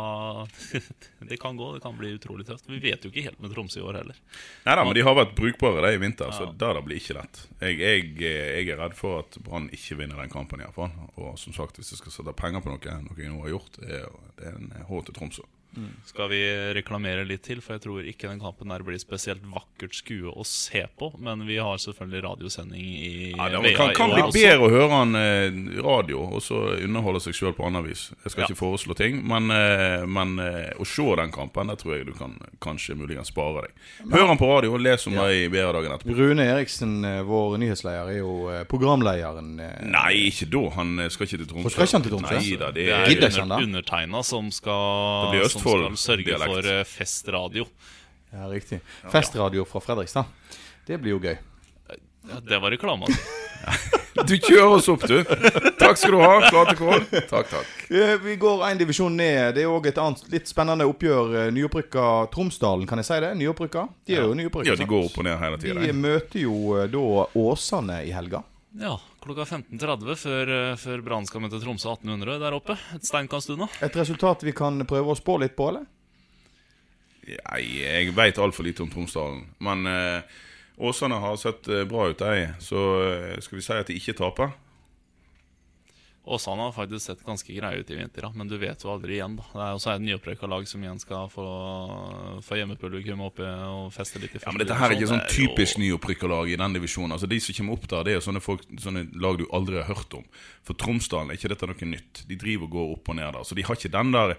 Det 1.31 1.39
kan 1.41 1.57
gå, 1.57 1.71
det 1.75 1.81
kan 1.83 1.97
bli 1.97 2.13
utrolig 2.17 2.45
tøft. 2.47 2.67
Vi 2.69 2.79
vet 2.83 3.03
jo 3.05 3.11
ikke 3.11 3.25
helt 3.29 3.41
med 3.41 3.53
Tromsø 3.53 3.81
i 3.81 3.85
år 3.87 4.01
heller. 4.01 4.21
Nei 4.67 4.77
da, 4.77 4.85
men 4.85 4.95
de 4.97 5.05
har 5.05 5.17
vært 5.17 5.35
brukbare 5.37 5.83
de 5.87 5.97
i 5.97 6.01
vinter, 6.01 6.31
så 6.35 6.49
det 6.51 6.73
blir 6.85 6.97
blir 6.97 7.01
ikke 7.01 7.17
lett. 7.17 7.41
Jeg, 7.61 7.79
jeg, 7.87 8.13
jeg 8.21 8.69
er 8.71 8.79
redd 8.81 8.95
for 8.97 9.21
at 9.23 9.37
Brann 9.43 9.69
ikke 9.73 9.99
vinner 10.01 10.19
den 10.21 10.33
kampen, 10.33 10.61
iallfall. 10.63 10.91
Og 11.15 11.37
som 11.39 11.55
sagt, 11.55 11.79
hvis 11.79 11.93
jeg 11.93 12.01
skal 12.01 12.13
sette 12.13 12.35
penger 12.37 12.63
på 12.63 12.73
noe, 12.73 12.97
noe 13.05 13.21
jeg 13.21 13.33
nå 13.33 13.43
har 13.45 13.53
gjort, 13.55 13.79
er, 13.83 14.09
det 14.39 14.49
er 14.51 14.59
en 14.59 14.73
H 14.89 15.03
til 15.07 15.17
Tromsø. 15.17 15.45
Skal 16.05 16.29
vi 16.31 16.39
reklamere 16.77 17.25
litt 17.27 17.43
til, 17.47 17.61
for 17.61 17.75
jeg 17.77 17.83
tror 17.85 18.05
ikke 18.07 18.29
den 18.31 18.39
kampen 18.41 18.69
der 18.71 18.83
blir 18.85 18.97
spesielt 19.01 19.43
vakkert 19.51 19.93
skue 19.97 20.31
å 20.31 20.45
se 20.47 20.83
på. 20.99 21.11
Men 21.23 21.45
vi 21.47 21.57
har 21.61 21.77
selvfølgelig 21.81 22.23
radiosending 22.25 22.83
i 22.83 23.11
Ja, 23.35 23.49
det 23.61 23.75
kan, 23.77 23.93
kan 23.97 24.13
bli 24.13 24.25
bedre 24.35 24.67
å 24.67 24.71
høre 24.73 24.89
han 24.91 25.15
eh, 25.19 25.59
radio 25.83 26.23
og 26.37 26.41
så 26.43 26.61
underholde 26.81 27.21
seg 27.23 27.35
sjøl 27.37 27.53
på 27.57 27.65
annet 27.67 27.85
vis. 27.87 28.07
Jeg 28.23 28.31
skal 28.33 28.43
Ja. 28.43 28.47
ikke 28.51 28.59
foreslå 28.61 28.95
ting, 28.97 29.21
men, 29.27 29.51
eh, 29.51 30.05
men 30.05 30.37
eh, 30.39 30.71
å 30.79 30.85
se 30.87 31.07
den 31.21 31.31
kampen, 31.35 31.67
der 31.71 31.75
tror 31.79 31.97
jeg 31.97 32.07
du 32.07 32.13
kan 32.17 32.37
kanskje 32.63 32.95
muligens 32.97 33.31
spare 33.33 33.67
deg. 33.67 33.77
Hør 34.13 34.27
han 34.31 34.37
på 34.41 34.47
radio 34.51 34.73
og 34.73 34.81
les 34.81 35.07
om 35.07 35.13
det 35.17 35.27
i 35.43 35.47
BR-dagen 35.53 35.91
etterpå. 35.97 36.15
Rune 36.17 36.45
Eriksen, 36.47 37.01
vår 37.27 37.57
nyhetsleder, 37.61 38.11
er 38.13 38.19
jo 38.21 38.33
programlederen. 38.71 39.55
Nei, 39.91 40.13
ikke 40.29 40.47
da. 40.51 40.63
Han 40.77 40.95
skal 41.11 41.27
ikke 41.27 41.41
til 41.43 41.49
Tromsø. 41.49 41.73
Skal 41.73 41.87
ikke 41.87 41.97
han 41.97 42.05
til 42.07 42.13
Tromsø? 42.15 42.37
Nei 42.37 42.57
da, 42.59 42.71
det 42.71 42.85
Det 42.87 42.93
er 42.93 43.03
er 43.03 43.11
Gidder 43.11 43.41
under, 43.43 43.63
undertegna 43.67 44.23
som 44.23 44.49
skal, 44.51 45.31
Det 45.31 45.39
blir 45.39 45.49
som 45.67 45.83
Østfold 45.83 45.97
skal 45.97 46.03
sørge 46.05 46.25
dialekt. 46.31 46.53
for 46.53 46.71
eh, 46.73 46.83
festradio. 46.83 47.67
Ja, 48.33 48.47
riktig. 48.51 48.81
Festradio 49.11 49.63
fra 49.67 49.79
Fredrikstad. 49.83 50.25
Det 50.87 50.97
blir 51.03 51.15
jo 51.17 51.19
gøy. 51.23 51.37
Ja, 52.27 52.39
det 52.43 52.57
var 52.61 52.71
reklame. 52.75 53.07
Altså. 53.07 53.93
Du 54.27 54.33
kjører 54.33 54.71
oss 54.79 54.87
opp, 54.89 55.03
du. 55.05 55.19
Takk 55.77 55.99
skal 56.01 56.15
du 56.15 56.17
ha, 56.17 56.39
Flatekål. 56.49 57.03
Takk, 57.29 57.51
takk. 57.51 57.67
Eh, 57.93 58.15
Vi 58.23 58.33
går 58.41 58.63
en 58.65 58.79
divisjon 58.79 59.13
ned. 59.13 59.53
Det 59.53 59.61
er 59.61 59.69
òg 59.69 59.85
et 59.91 59.99
annet 60.01 60.23
litt 60.33 60.49
spennende 60.49 60.87
oppgjør. 60.89 61.35
Eh, 61.43 61.51
Nyopprykka 61.53 62.05
Tromsdalen, 62.33 62.87
kan 62.89 62.97
jeg 62.97 63.05
si 63.11 63.19
det? 63.21 63.29
Nyopprykka? 63.37 63.83
De 64.09 64.15
er 64.17 64.25
jo 64.25 64.33
nyopprykka. 64.33 64.71
Ja, 64.71 64.75
de 64.79 64.87
går 64.89 65.05
opp 65.11 65.19
og 65.21 65.27
ned 65.27 65.37
hele 65.43 65.59
De 65.61 65.69
tida. 65.69 65.93
møter 65.93 66.41
jo 66.41 66.55
eh, 66.79 66.87
da 66.89 67.03
Åsane 67.43 67.99
i 68.09 68.11
helga. 68.17 68.41
Ja, 68.81 68.95
klokka 69.27 69.45
15.30 69.59 70.17
før, 70.23 70.53
eh, 70.55 70.79
før 70.79 71.03
Brann 71.05 71.27
skal 71.27 71.43
møte 71.43 71.59
Tromsø 71.61 71.91
1800 71.93 72.39
der 72.41 72.57
oppe. 72.57 72.77
Et 72.95 73.05
steinkast 73.05 73.51
unna. 73.53 73.69
Et 73.83 74.01
resultat 74.01 74.43
vi 74.47 74.55
kan 74.57 74.79
prøve 74.89 75.13
å 75.13 75.19
spå 75.19 75.37
litt 75.43 75.55
på, 75.57 75.69
eller? 75.73 75.85
Nei, 77.27 77.63
jeg 77.81 78.13
veit 78.15 78.39
altfor 78.39 78.63
lite 78.67 78.85
om 78.85 78.91
Tromsdalen. 78.91 79.43
Men 79.63 79.87
eh, 79.91 80.37
Åsane 80.77 81.19
har 81.19 81.35
sett 81.41 81.67
eh, 81.67 81.83
bra 81.89 82.07
ut, 82.07 82.19
de. 82.21 82.47
Så 82.63 82.83
eh, 83.03 83.35
skal 83.43 83.59
vi 83.59 83.65
si 83.65 83.75
at 83.75 83.89
de 83.89 83.97
ikke 83.99 84.15
taper? 84.17 84.53
Åsane 86.27 86.65
har 86.67 86.73
faktisk 86.75 87.05
sett 87.05 87.21
ganske 87.23 87.53
greie 87.55 87.79
ut 87.79 87.91
i 87.91 87.95
vinter, 87.95 88.25
da. 88.27 88.31
men 88.35 88.49
du 88.51 88.57
vet 88.59 88.81
jo 88.83 88.91
aldri 88.91 89.15
igjen. 89.15 89.37
da 89.39 89.45
Det 89.53 89.63
er 89.63 89.77
også 89.77 89.93
et 89.93 90.03
nyopprykka 90.03 90.49
lag 90.51 90.67
som 90.67 90.83
igjen 90.83 90.99
skal 90.99 91.29
få, 91.31 91.45
få 92.43 92.59
hjemmepublikum 92.59 93.23
oppe 93.29 93.47
og 93.47 93.93
feste 93.95 94.19
litt 94.19 94.35
i 94.35 94.41
Ja, 94.43 94.51
men 94.51 94.59
Dette 94.63 94.75
her 94.75 94.91
er 94.91 94.97
ikke 94.99 95.09
sånn 95.13 95.23
typisk 95.31 95.79
nyopprykkerlag 95.79 96.51
i 96.51 96.59
den 96.59 96.75
divisjonen. 96.75 97.15
Altså 97.15 97.31
De 97.31 97.39
som 97.39 97.55
kommer 97.55 97.79
opp 97.79 97.87
der, 97.87 98.03
det 98.03 98.13
er 98.13 98.19
jo 98.19 98.25
sånne, 98.27 98.43
folk, 98.43 98.67
sånne 98.83 99.07
lag 99.15 99.39
du 99.39 99.47
aldri 99.55 99.79
har 99.79 99.87
hørt 99.87 100.19
om. 100.19 100.27
For 100.67 100.75
Tromsdalen 100.75 101.31
er 101.31 101.39
ikke 101.39 101.53
dette 101.55 101.71
noe 101.71 101.91
nytt. 101.95 102.25
De 102.27 102.39
driver 102.39 102.67
og 102.67 102.75
går 102.75 102.95
opp 102.97 103.13
og 103.13 103.19
ned 103.21 103.31
der. 103.39 103.47
Så 103.47 103.55
de 103.55 103.67
har 103.67 103.79
ikke 103.79 103.95
den 103.95 104.15
der 104.15 104.35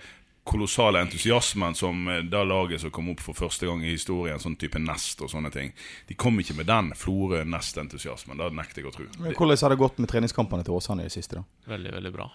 kolossale 0.48 1.02
entusiasmen 1.04 1.76
som 1.76 2.00
da 2.08 2.40
det 2.40 2.44
laget 2.48 2.80
som 2.82 2.92
kom 2.94 3.11
opp 3.12 3.20
for 3.24 3.37
første 3.37 3.68
gang 3.68 3.82
i 3.84 3.92
historien, 3.92 4.40
sånn 4.40 4.56
type 4.58 4.80
Nest 4.80 5.20
og 5.24 5.30
sånne 5.32 5.52
ting. 5.54 5.72
De 6.08 6.16
kom 6.18 6.40
ikke 6.40 6.56
med 6.58 6.66
den 6.70 6.92
Florø-Nest-entusiasmen. 6.96 8.38
Det 8.40 8.50
nekter 8.56 8.82
jeg 8.82 8.90
å 8.90 8.96
tro. 8.96 9.08
Men 9.20 9.37
Hvordan 9.37 9.62
har 9.62 9.74
det 9.74 9.80
gått 9.84 9.98
med 10.02 10.11
treningskampene 10.11 10.64
til 10.66 10.76
Åsane 10.78 11.04
i 11.04 11.11
det 11.11 11.14
siste? 11.16 11.40
da? 11.42 11.72
Veldig, 11.74 11.92
veldig 11.98 12.12
bra. 12.14 12.28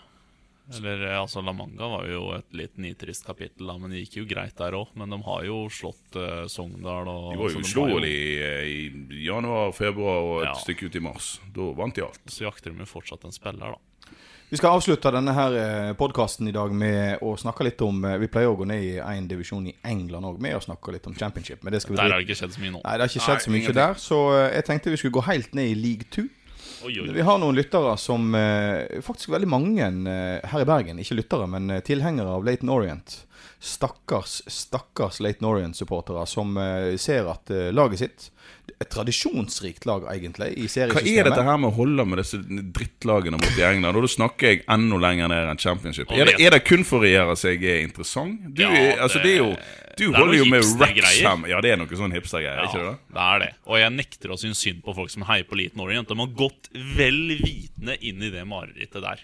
Eller 0.71 1.01
eh, 1.09 1.19
altså 1.19 1.41
La 1.43 1.51
Manga 1.53 1.87
var 1.91 2.05
jo 2.07 2.29
et 2.37 2.53
litt 2.55 2.77
nitrist 2.79 3.25
kapittel, 3.27 3.67
da, 3.67 3.75
men 3.77 3.91
det 3.91 4.05
gikk 4.05 4.21
jo 4.21 4.27
greit 4.29 4.55
der 4.59 4.77
òg. 4.77 4.93
Men 4.99 5.11
de 5.11 5.19
har 5.25 5.43
jo 5.47 5.57
slått 5.73 6.15
uh, 6.15 6.45
Sogndal 6.47 7.09
og 7.11 7.33
De 7.33 7.39
var 7.41 7.49
jo 7.49 7.55
så 7.55 7.59
har 7.59 7.67
uslåelige 7.67 8.51
i, 8.69 8.77
i 9.19 9.25
januar, 9.27 9.73
februar 9.75 10.21
og 10.23 10.35
et 10.45 10.51
Ja. 10.53 10.53
stykke 10.61 10.87
ut 10.87 10.95
i 10.95 11.03
mars. 11.03 11.33
Da 11.55 11.67
vant 11.75 11.95
de 11.97 12.05
alt. 12.05 12.21
Så 12.31 12.45
jakter 12.47 12.71
de 12.71 12.85
jo 12.85 12.89
fortsatt 12.93 13.25
en 13.27 13.35
spiller, 13.35 13.75
da. 13.75 13.81
Vi 14.49 14.57
skal 14.57 14.75
avslutte 14.77 15.09
denne 15.15 15.33
her 15.33 15.55
podkasten 15.97 16.47
i 16.47 16.53
dag 16.53 16.73
med 16.77 17.23
å 17.25 17.33
snakke 17.41 17.65
litt 17.65 17.81
om 17.81 18.03
eh, 18.05 18.19
Vi 18.21 18.27
pleier 18.29 18.51
å 18.51 18.57
gå 18.59 18.67
ned 18.69 18.83
i 18.85 18.91
én 19.01 19.25
divisjon 19.29 19.65
i 19.71 19.73
England 19.89 20.27
òg, 20.29 20.37
med 20.43 20.59
å 20.59 20.61
snakke 20.61 20.93
litt 20.93 21.07
om 21.09 21.15
championship. 21.17 21.63
Men 21.65 21.73
det 21.73 21.81
skal 21.81 21.95
vi 21.95 22.01
Der 22.01 22.11
har 22.13 22.21
det 22.21 22.27
ikke 22.27 22.37
skjedd 22.43 22.53
så 22.53 22.61
mye 22.61 22.75
nå. 22.75 22.83
Nei, 22.83 22.93
det 22.99 23.05
har 23.07 23.09
ikke 23.11 23.23
skjedd 23.25 23.39
Nei, 23.39 23.45
så 23.47 23.53
mye 23.55 23.61
ingenting. 23.63 23.79
der, 23.81 23.99
så 24.03 24.19
eh, 24.37 24.47
jeg 24.59 24.67
tenkte 24.69 24.93
vi 24.93 25.01
skulle 25.01 25.17
gå 25.17 25.25
helt 25.31 25.57
ned 25.57 25.71
i 25.71 25.75
league 25.79 26.09
two. 26.13 26.27
Oi, 26.83 26.93
oi, 26.99 27.07
Vi 27.15 27.23
har 27.25 27.37
noen 27.39 27.55
lyttere 27.55 27.93
som 27.97 28.33
eh, 28.35 28.99
Faktisk 29.05 29.31
veldig 29.31 29.47
mange 29.49 29.85
eh, 29.87 30.49
her 30.51 30.65
i 30.65 30.67
Bergen. 30.67 30.99
Ikke 31.01 31.17
lyttere, 31.17 31.47
men 31.49 31.71
eh, 31.71 31.81
tilhengere 31.87 32.37
av 32.37 32.45
Laton 32.45 32.69
Orient. 32.75 33.21
Stakkars, 33.63 34.41
stakkars 34.51 35.21
Laton 35.23 35.47
Orient-supportere 35.49 36.27
som 36.27 36.57
eh, 36.59 36.93
ser 36.99 37.29
at 37.31 37.49
eh, 37.55 37.71
laget 37.73 38.03
sitt 38.03 38.29
Et 38.81 38.89
tradisjonsrikt 38.89 39.85
lag, 39.85 40.05
egentlig, 40.13 40.49
i 40.57 40.67
Hva 40.67 41.01
er 41.03 41.27
dette 41.29 41.45
her 41.45 41.59
med 41.61 41.69
å 41.69 41.75
holde 41.77 42.05
med 42.09 42.21
disse 42.21 42.39
drittlagene 42.41 43.39
borte 43.41 43.61
i 43.61 43.65
England? 43.67 43.99
Og 43.99 44.05
da 44.07 44.11
snakker 44.13 44.49
jeg 44.49 44.63
enda 44.73 44.99
lenger 45.03 45.31
ned 45.31 45.51
enn 45.53 45.61
championship. 45.61 46.11
Er 46.11 46.31
det, 46.31 46.35
er 46.41 46.55
det 46.57 46.63
kun 46.67 46.85
for 46.87 47.05
å 47.05 47.09
gjøre 47.11 47.35
seg 47.39 47.63
interessant? 47.77 48.41
Du, 48.49 48.63
Ja, 48.65 48.71
det, 48.73 48.85
altså, 49.05 49.21
det 49.23 49.35
er 49.35 49.41
jo 49.43 49.51
Du 49.97 50.07
det 50.07 50.09
er 50.09 50.19
holder 50.19 50.39
jo 50.39 50.45
med. 50.49 50.69
Wrexham. 50.79 51.45
Ja, 51.51 51.61
det 51.61 51.73
er 51.73 51.77
noe 51.77 51.99
sånn 51.99 52.15
hipstergreier, 52.15 52.63
Ja, 52.63 52.69
ikke 52.71 52.85
det? 52.87 52.95
det 53.13 53.27
er 53.27 53.43
det. 53.45 53.51
Og 53.69 53.77
jeg 53.79 53.93
nekter 53.99 54.33
å 54.33 54.39
synes 54.41 54.63
synd 54.63 54.81
på 54.85 54.95
folk 54.97 55.13
som 55.13 55.27
heier 55.29 55.45
på 55.45 55.59
Liten 55.59 55.83
Orient. 55.83 56.09
De 56.09 56.17
har 56.17 56.33
gått 56.33 56.71
vel 56.97 57.37
vitende 57.37 57.99
inn 58.01 58.23
i 58.23 58.33
det 58.33 58.43
marerittet 58.49 59.03
der. 59.03 59.21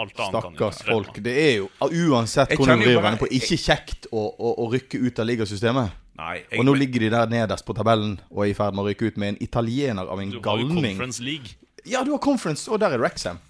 Alt 0.00 0.20
annet 0.22 0.44
Stakkars 0.44 0.82
folk. 0.86 1.16
Det 1.22 1.32
er 1.34 1.54
jo 1.60 1.68
uansett 2.12 2.52
hvordan 2.56 2.80
du 2.80 2.86
vrir 2.94 3.18
på, 3.20 3.26
ikke 3.36 3.58
kjekt 3.58 4.06
å, 4.14 4.22
å, 4.30 4.52
å 4.64 4.68
rykke 4.72 5.00
ut 5.02 5.18
av 5.18 5.26
ligasystemet. 5.28 5.96
Nei, 6.20 6.34
jeg, 6.42 6.58
Og 6.60 6.66
nå 6.68 6.74
ligger 6.76 7.06
de 7.06 7.10
der 7.14 7.30
nederst 7.32 7.64
på 7.64 7.74
tabellen 7.76 8.18
og 8.28 8.44
er 8.44 8.52
i 8.52 8.56
ferd 8.56 8.76
med 8.76 8.84
å 8.84 8.90
rykke 8.90 9.08
ut 9.08 9.20
med 9.20 9.34
en 9.34 9.38
italiener 9.44 10.10
av 10.10 10.20
en 10.20 10.34
Du 10.34 10.40
har 10.44 10.60
jo. 10.60 10.68
Conference 10.68 11.24
League. 11.24 11.56
Ja, 11.88 12.02
du 12.04 12.12
har 12.12 12.20
conference, 12.20 12.68
og 12.68 12.82
der 12.82 12.92
er 12.92 13.00
Wrexham. 13.00 13.40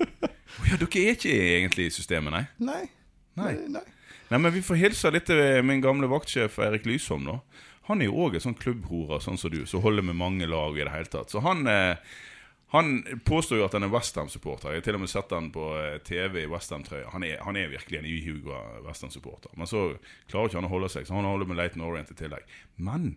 ja, 0.68 0.76
dere 0.76 0.84
er 0.84 1.16
ikke 1.16 1.32
egentlig 1.32 1.88
i 1.88 1.94
systemet, 1.94 2.34
nei? 2.34 2.44
Nei. 2.60 2.82
Nei. 3.40 3.54
Nei. 3.72 3.86
Nei, 4.30 4.38
men 4.38 4.52
Vi 4.54 4.62
får 4.62 4.78
hilse 4.78 5.10
litt 5.14 5.26
til 5.30 5.40
min 5.66 5.80
gamle 5.82 6.10
vaktsjef 6.10 6.60
Erik 6.62 6.84
Lysholm. 6.86 7.24
da 7.26 7.38
Han 7.88 8.02
er 8.02 8.10
jo 8.10 8.26
òg 8.26 8.36
en 8.36 8.44
sånn 8.50 8.58
klubbhore, 8.58 9.18
sånn 9.24 9.40
som 9.40 9.50
du, 9.50 9.64
som 9.66 9.82
holder 9.82 10.06
med 10.06 10.18
mange 10.20 10.46
lag 10.46 10.76
i 10.76 10.84
det 10.84 10.92
hele 10.92 11.10
tatt. 11.10 11.32
Så 11.32 11.42
han 11.42 11.64
eh, 11.66 11.96
han 12.70 13.02
påstår 13.26 13.58
jo 13.58 13.66
at 13.66 13.74
han 13.74 13.82
er 13.82 13.90
Westham-supporter. 13.90 14.70
Jeg 14.70 14.82
har 14.82 14.86
til 14.86 14.98
og 15.00 15.02
med 15.02 15.10
sett 15.10 15.32
han 15.34 15.48
på 15.50 15.66
eh, 15.74 15.96
TV 16.06 16.44
i 16.44 16.48
Westham-trøya. 16.50 17.08
Han, 17.10 17.26
han 17.26 17.58
er 17.58 17.72
virkelig 17.72 17.98
en 17.98 18.06
ihuga 18.06 18.60
Westham-supporter. 18.84 19.50
Men 19.58 19.66
så 19.66 19.88
klarer 20.30 20.46
ikke 20.46 20.60
han 20.60 20.68
å 20.68 20.74
holde 20.76 20.90
seg, 20.94 21.08
så 21.08 21.16
han 21.18 21.26
holder 21.26 21.50
med 21.50 21.58
Leighton 21.58 21.82
Orient 21.82 22.12
i 22.14 22.18
tillegg. 22.20 22.46
Men 22.78 23.16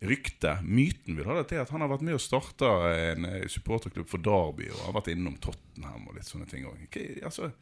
ryktet, 0.00 0.64
myten, 0.64 1.18
vil 1.18 1.28
ha 1.28 1.36
det 1.36 1.50
til 1.52 1.60
at 1.60 1.72
han 1.72 1.84
har 1.84 1.92
vært 1.92 2.06
med 2.08 2.16
å 2.16 2.22
starte 2.22 2.70
en 2.94 3.28
eh, 3.28 3.44
supporterklubb 3.52 4.08
for 4.08 4.24
Derby, 4.24 4.70
og 4.72 4.86
har 4.86 4.96
vært 5.02 5.12
innom 5.12 5.36
Tottenham 5.36 6.08
og 6.08 6.16
litt 6.16 6.28
sånne 6.28 6.48
ting 6.48 6.64
òg. 6.68 6.86
Altså, 7.28 7.52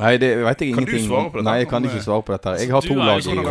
Nei, 0.00 0.16
det 0.16 0.30
vet 0.40 0.62
jeg 0.62 0.74
Kan 0.74 0.84
du 0.86 0.92
ingenting 0.92 1.08
svare 1.08 1.24
om. 1.26 1.30
på 1.30 1.38
dette? 1.40 1.46
Nei, 1.50 1.56
jeg 1.60 1.68
kan 1.68 1.84
ikke 1.84 1.98
eh, 1.98 2.04
svare 2.04 2.24
på 2.24 2.32
dette. 2.32 2.52
Jeg 2.62 2.70
har 2.72 2.84
Du 2.84 2.88
to 2.88 2.94
er 2.94 3.08
lag 3.08 3.24
sånn 3.24 3.40
i 3.40 3.44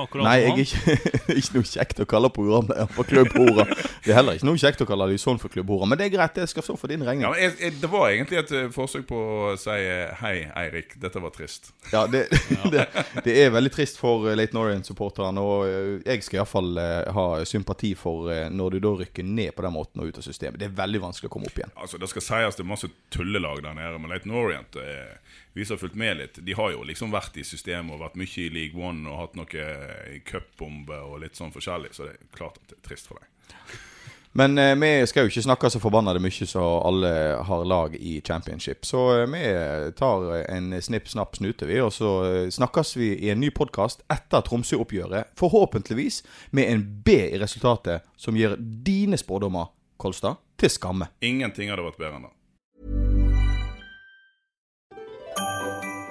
akkurat 0.00 0.26
Nei, 0.26 0.34
jeg 0.38 0.50
er 0.50 0.60
ikke, 0.62 0.94
ikke 1.40 1.54
noe 1.56 1.68
kjekt 1.70 2.02
å 2.04 2.06
kalle 2.12 2.30
programleder 2.36 2.92
for 2.94 3.08
klubbhore. 3.10 3.66
Det 4.04 4.12
er 4.12 4.18
heller 4.20 4.38
ikke 4.38 4.48
noe 4.50 4.60
kjekt 4.60 4.84
å 4.84 4.86
kalle 4.90 5.08
det 5.10 5.18
sånn 5.22 5.40
for 5.42 5.50
klubbhora, 5.50 5.88
men 5.90 5.98
det 5.98 6.06
er 6.06 6.12
greit. 6.14 6.36
Det 6.36 6.46
skal 6.52 6.66
stå 6.66 6.76
for 6.78 6.92
din 6.92 7.02
regning. 7.06 7.26
Ja, 7.26 7.32
jeg, 7.40 7.56
jeg, 7.58 7.76
det 7.82 7.90
var 7.90 8.06
egentlig 8.10 8.38
et 8.44 8.52
eh, 8.54 8.68
forsøk 8.74 9.08
på 9.10 9.18
å 9.18 9.56
si 9.58 9.74
eh, 9.74 10.14
hei, 10.22 10.34
Eirik, 10.62 10.94
dette 11.02 11.22
var 11.24 11.34
trist. 11.34 11.72
Ja, 11.90 12.04
det, 12.10 12.28
det, 12.74 12.86
det 13.26 13.36
er 13.42 13.50
veldig 13.56 13.74
trist 13.74 13.98
for 13.98 14.28
Late 14.28 14.38
Leighton 14.44 14.62
Orient-supporterne. 14.62 15.42
Og 15.42 16.06
jeg 16.06 16.22
skal 16.26 16.42
iallfall 16.42 16.78
ha 17.16 17.26
sympati 17.48 17.96
for 17.98 18.30
når 18.50 18.76
du 18.76 18.82
da 18.86 18.94
rykker 19.02 19.26
ned 19.26 19.56
på 19.56 19.66
den 19.66 19.74
måten 19.74 20.04
og 20.04 20.12
ut 20.12 20.22
av 20.22 20.26
systemet. 20.26 20.60
Det 20.60 20.70
er 20.70 20.78
veldig 20.78 21.02
vanskelig 21.08 21.30
å 21.30 21.34
komme 21.34 21.50
opp 21.50 21.58
igjen. 21.58 21.74
Altså, 21.74 21.98
Det 21.98 22.10
skal 22.12 22.26
sies 22.26 22.58
det 22.60 22.64
er 22.64 22.70
masse 22.70 22.90
tullelag 23.10 23.62
der 23.64 23.74
nede, 23.74 23.98
men 23.98 24.12
Leighton 24.12 24.34
Orient 24.36 24.76
eh, 24.80 25.16
vi 25.52 25.64
som 25.64 25.74
har 25.74 25.82
fulgt 25.82 25.98
med 25.98 26.16
litt, 26.20 26.40
de 26.46 26.56
har 26.56 26.72
jo 26.74 26.84
liksom 26.86 27.14
vært 27.14 27.36
i 27.40 27.44
systemet 27.46 27.94
og 27.96 28.04
vært 28.04 28.18
mye 28.20 28.42
i 28.44 28.50
League 28.54 28.78
One 28.78 29.08
og 29.10 29.22
hatt 29.24 29.38
noe 29.38 29.64
eh, 29.66 30.20
cupbombe 30.26 31.00
og 31.06 31.22
litt 31.24 31.38
sånn 31.38 31.54
forskjellig, 31.54 31.94
så 31.96 32.06
det 32.06 32.16
er 32.16 32.34
klart 32.36 32.60
at 32.62 32.70
det 32.70 32.78
er 32.78 32.88
trist 32.90 33.10
for 33.10 33.18
deg. 33.18 33.30
Men 34.32 34.58
eh, 34.58 34.76
vi 34.76 35.06
skal 35.06 35.26
jo 35.26 35.32
ikke 35.32 35.42
snakke 35.42 35.70
så 35.74 35.80
forbanna 35.82 36.14
mye 36.22 36.46
så 36.46 36.62
alle 36.86 37.10
har 37.46 37.64
lag 37.66 37.96
i 37.98 38.20
championship. 38.26 38.86
Så 38.86 39.00
eh, 39.18 39.26
vi 39.26 39.92
tar 39.98 40.28
en 40.44 40.70
snipp, 40.82 41.08
snapp, 41.10 41.36
snute, 41.36 41.66
vi. 41.66 41.80
Og 41.82 41.92
så 41.92 42.12
eh, 42.28 42.50
snakkes 42.54 42.94
vi 42.96 43.10
i 43.18 43.32
en 43.34 43.42
ny 43.42 43.50
podkast 43.50 44.04
etter 44.12 44.46
Tromsø-oppgjøret. 44.46 45.34
Forhåpentligvis 45.38 46.22
med 46.54 46.70
en 46.70 46.86
B 47.04 47.18
i 47.26 47.40
resultatet 47.42 48.06
som 48.16 48.38
gir 48.38 48.54
dine 48.58 49.18
spådommer, 49.18 49.72
Kolstad, 50.00 50.38
til 50.60 50.70
skamme. 50.70 51.10
Ingenting 51.20 51.72
hadde 51.72 51.84
vært 51.90 51.98
bedre 51.98 52.20
enn 52.20 52.30
det. 52.30 52.36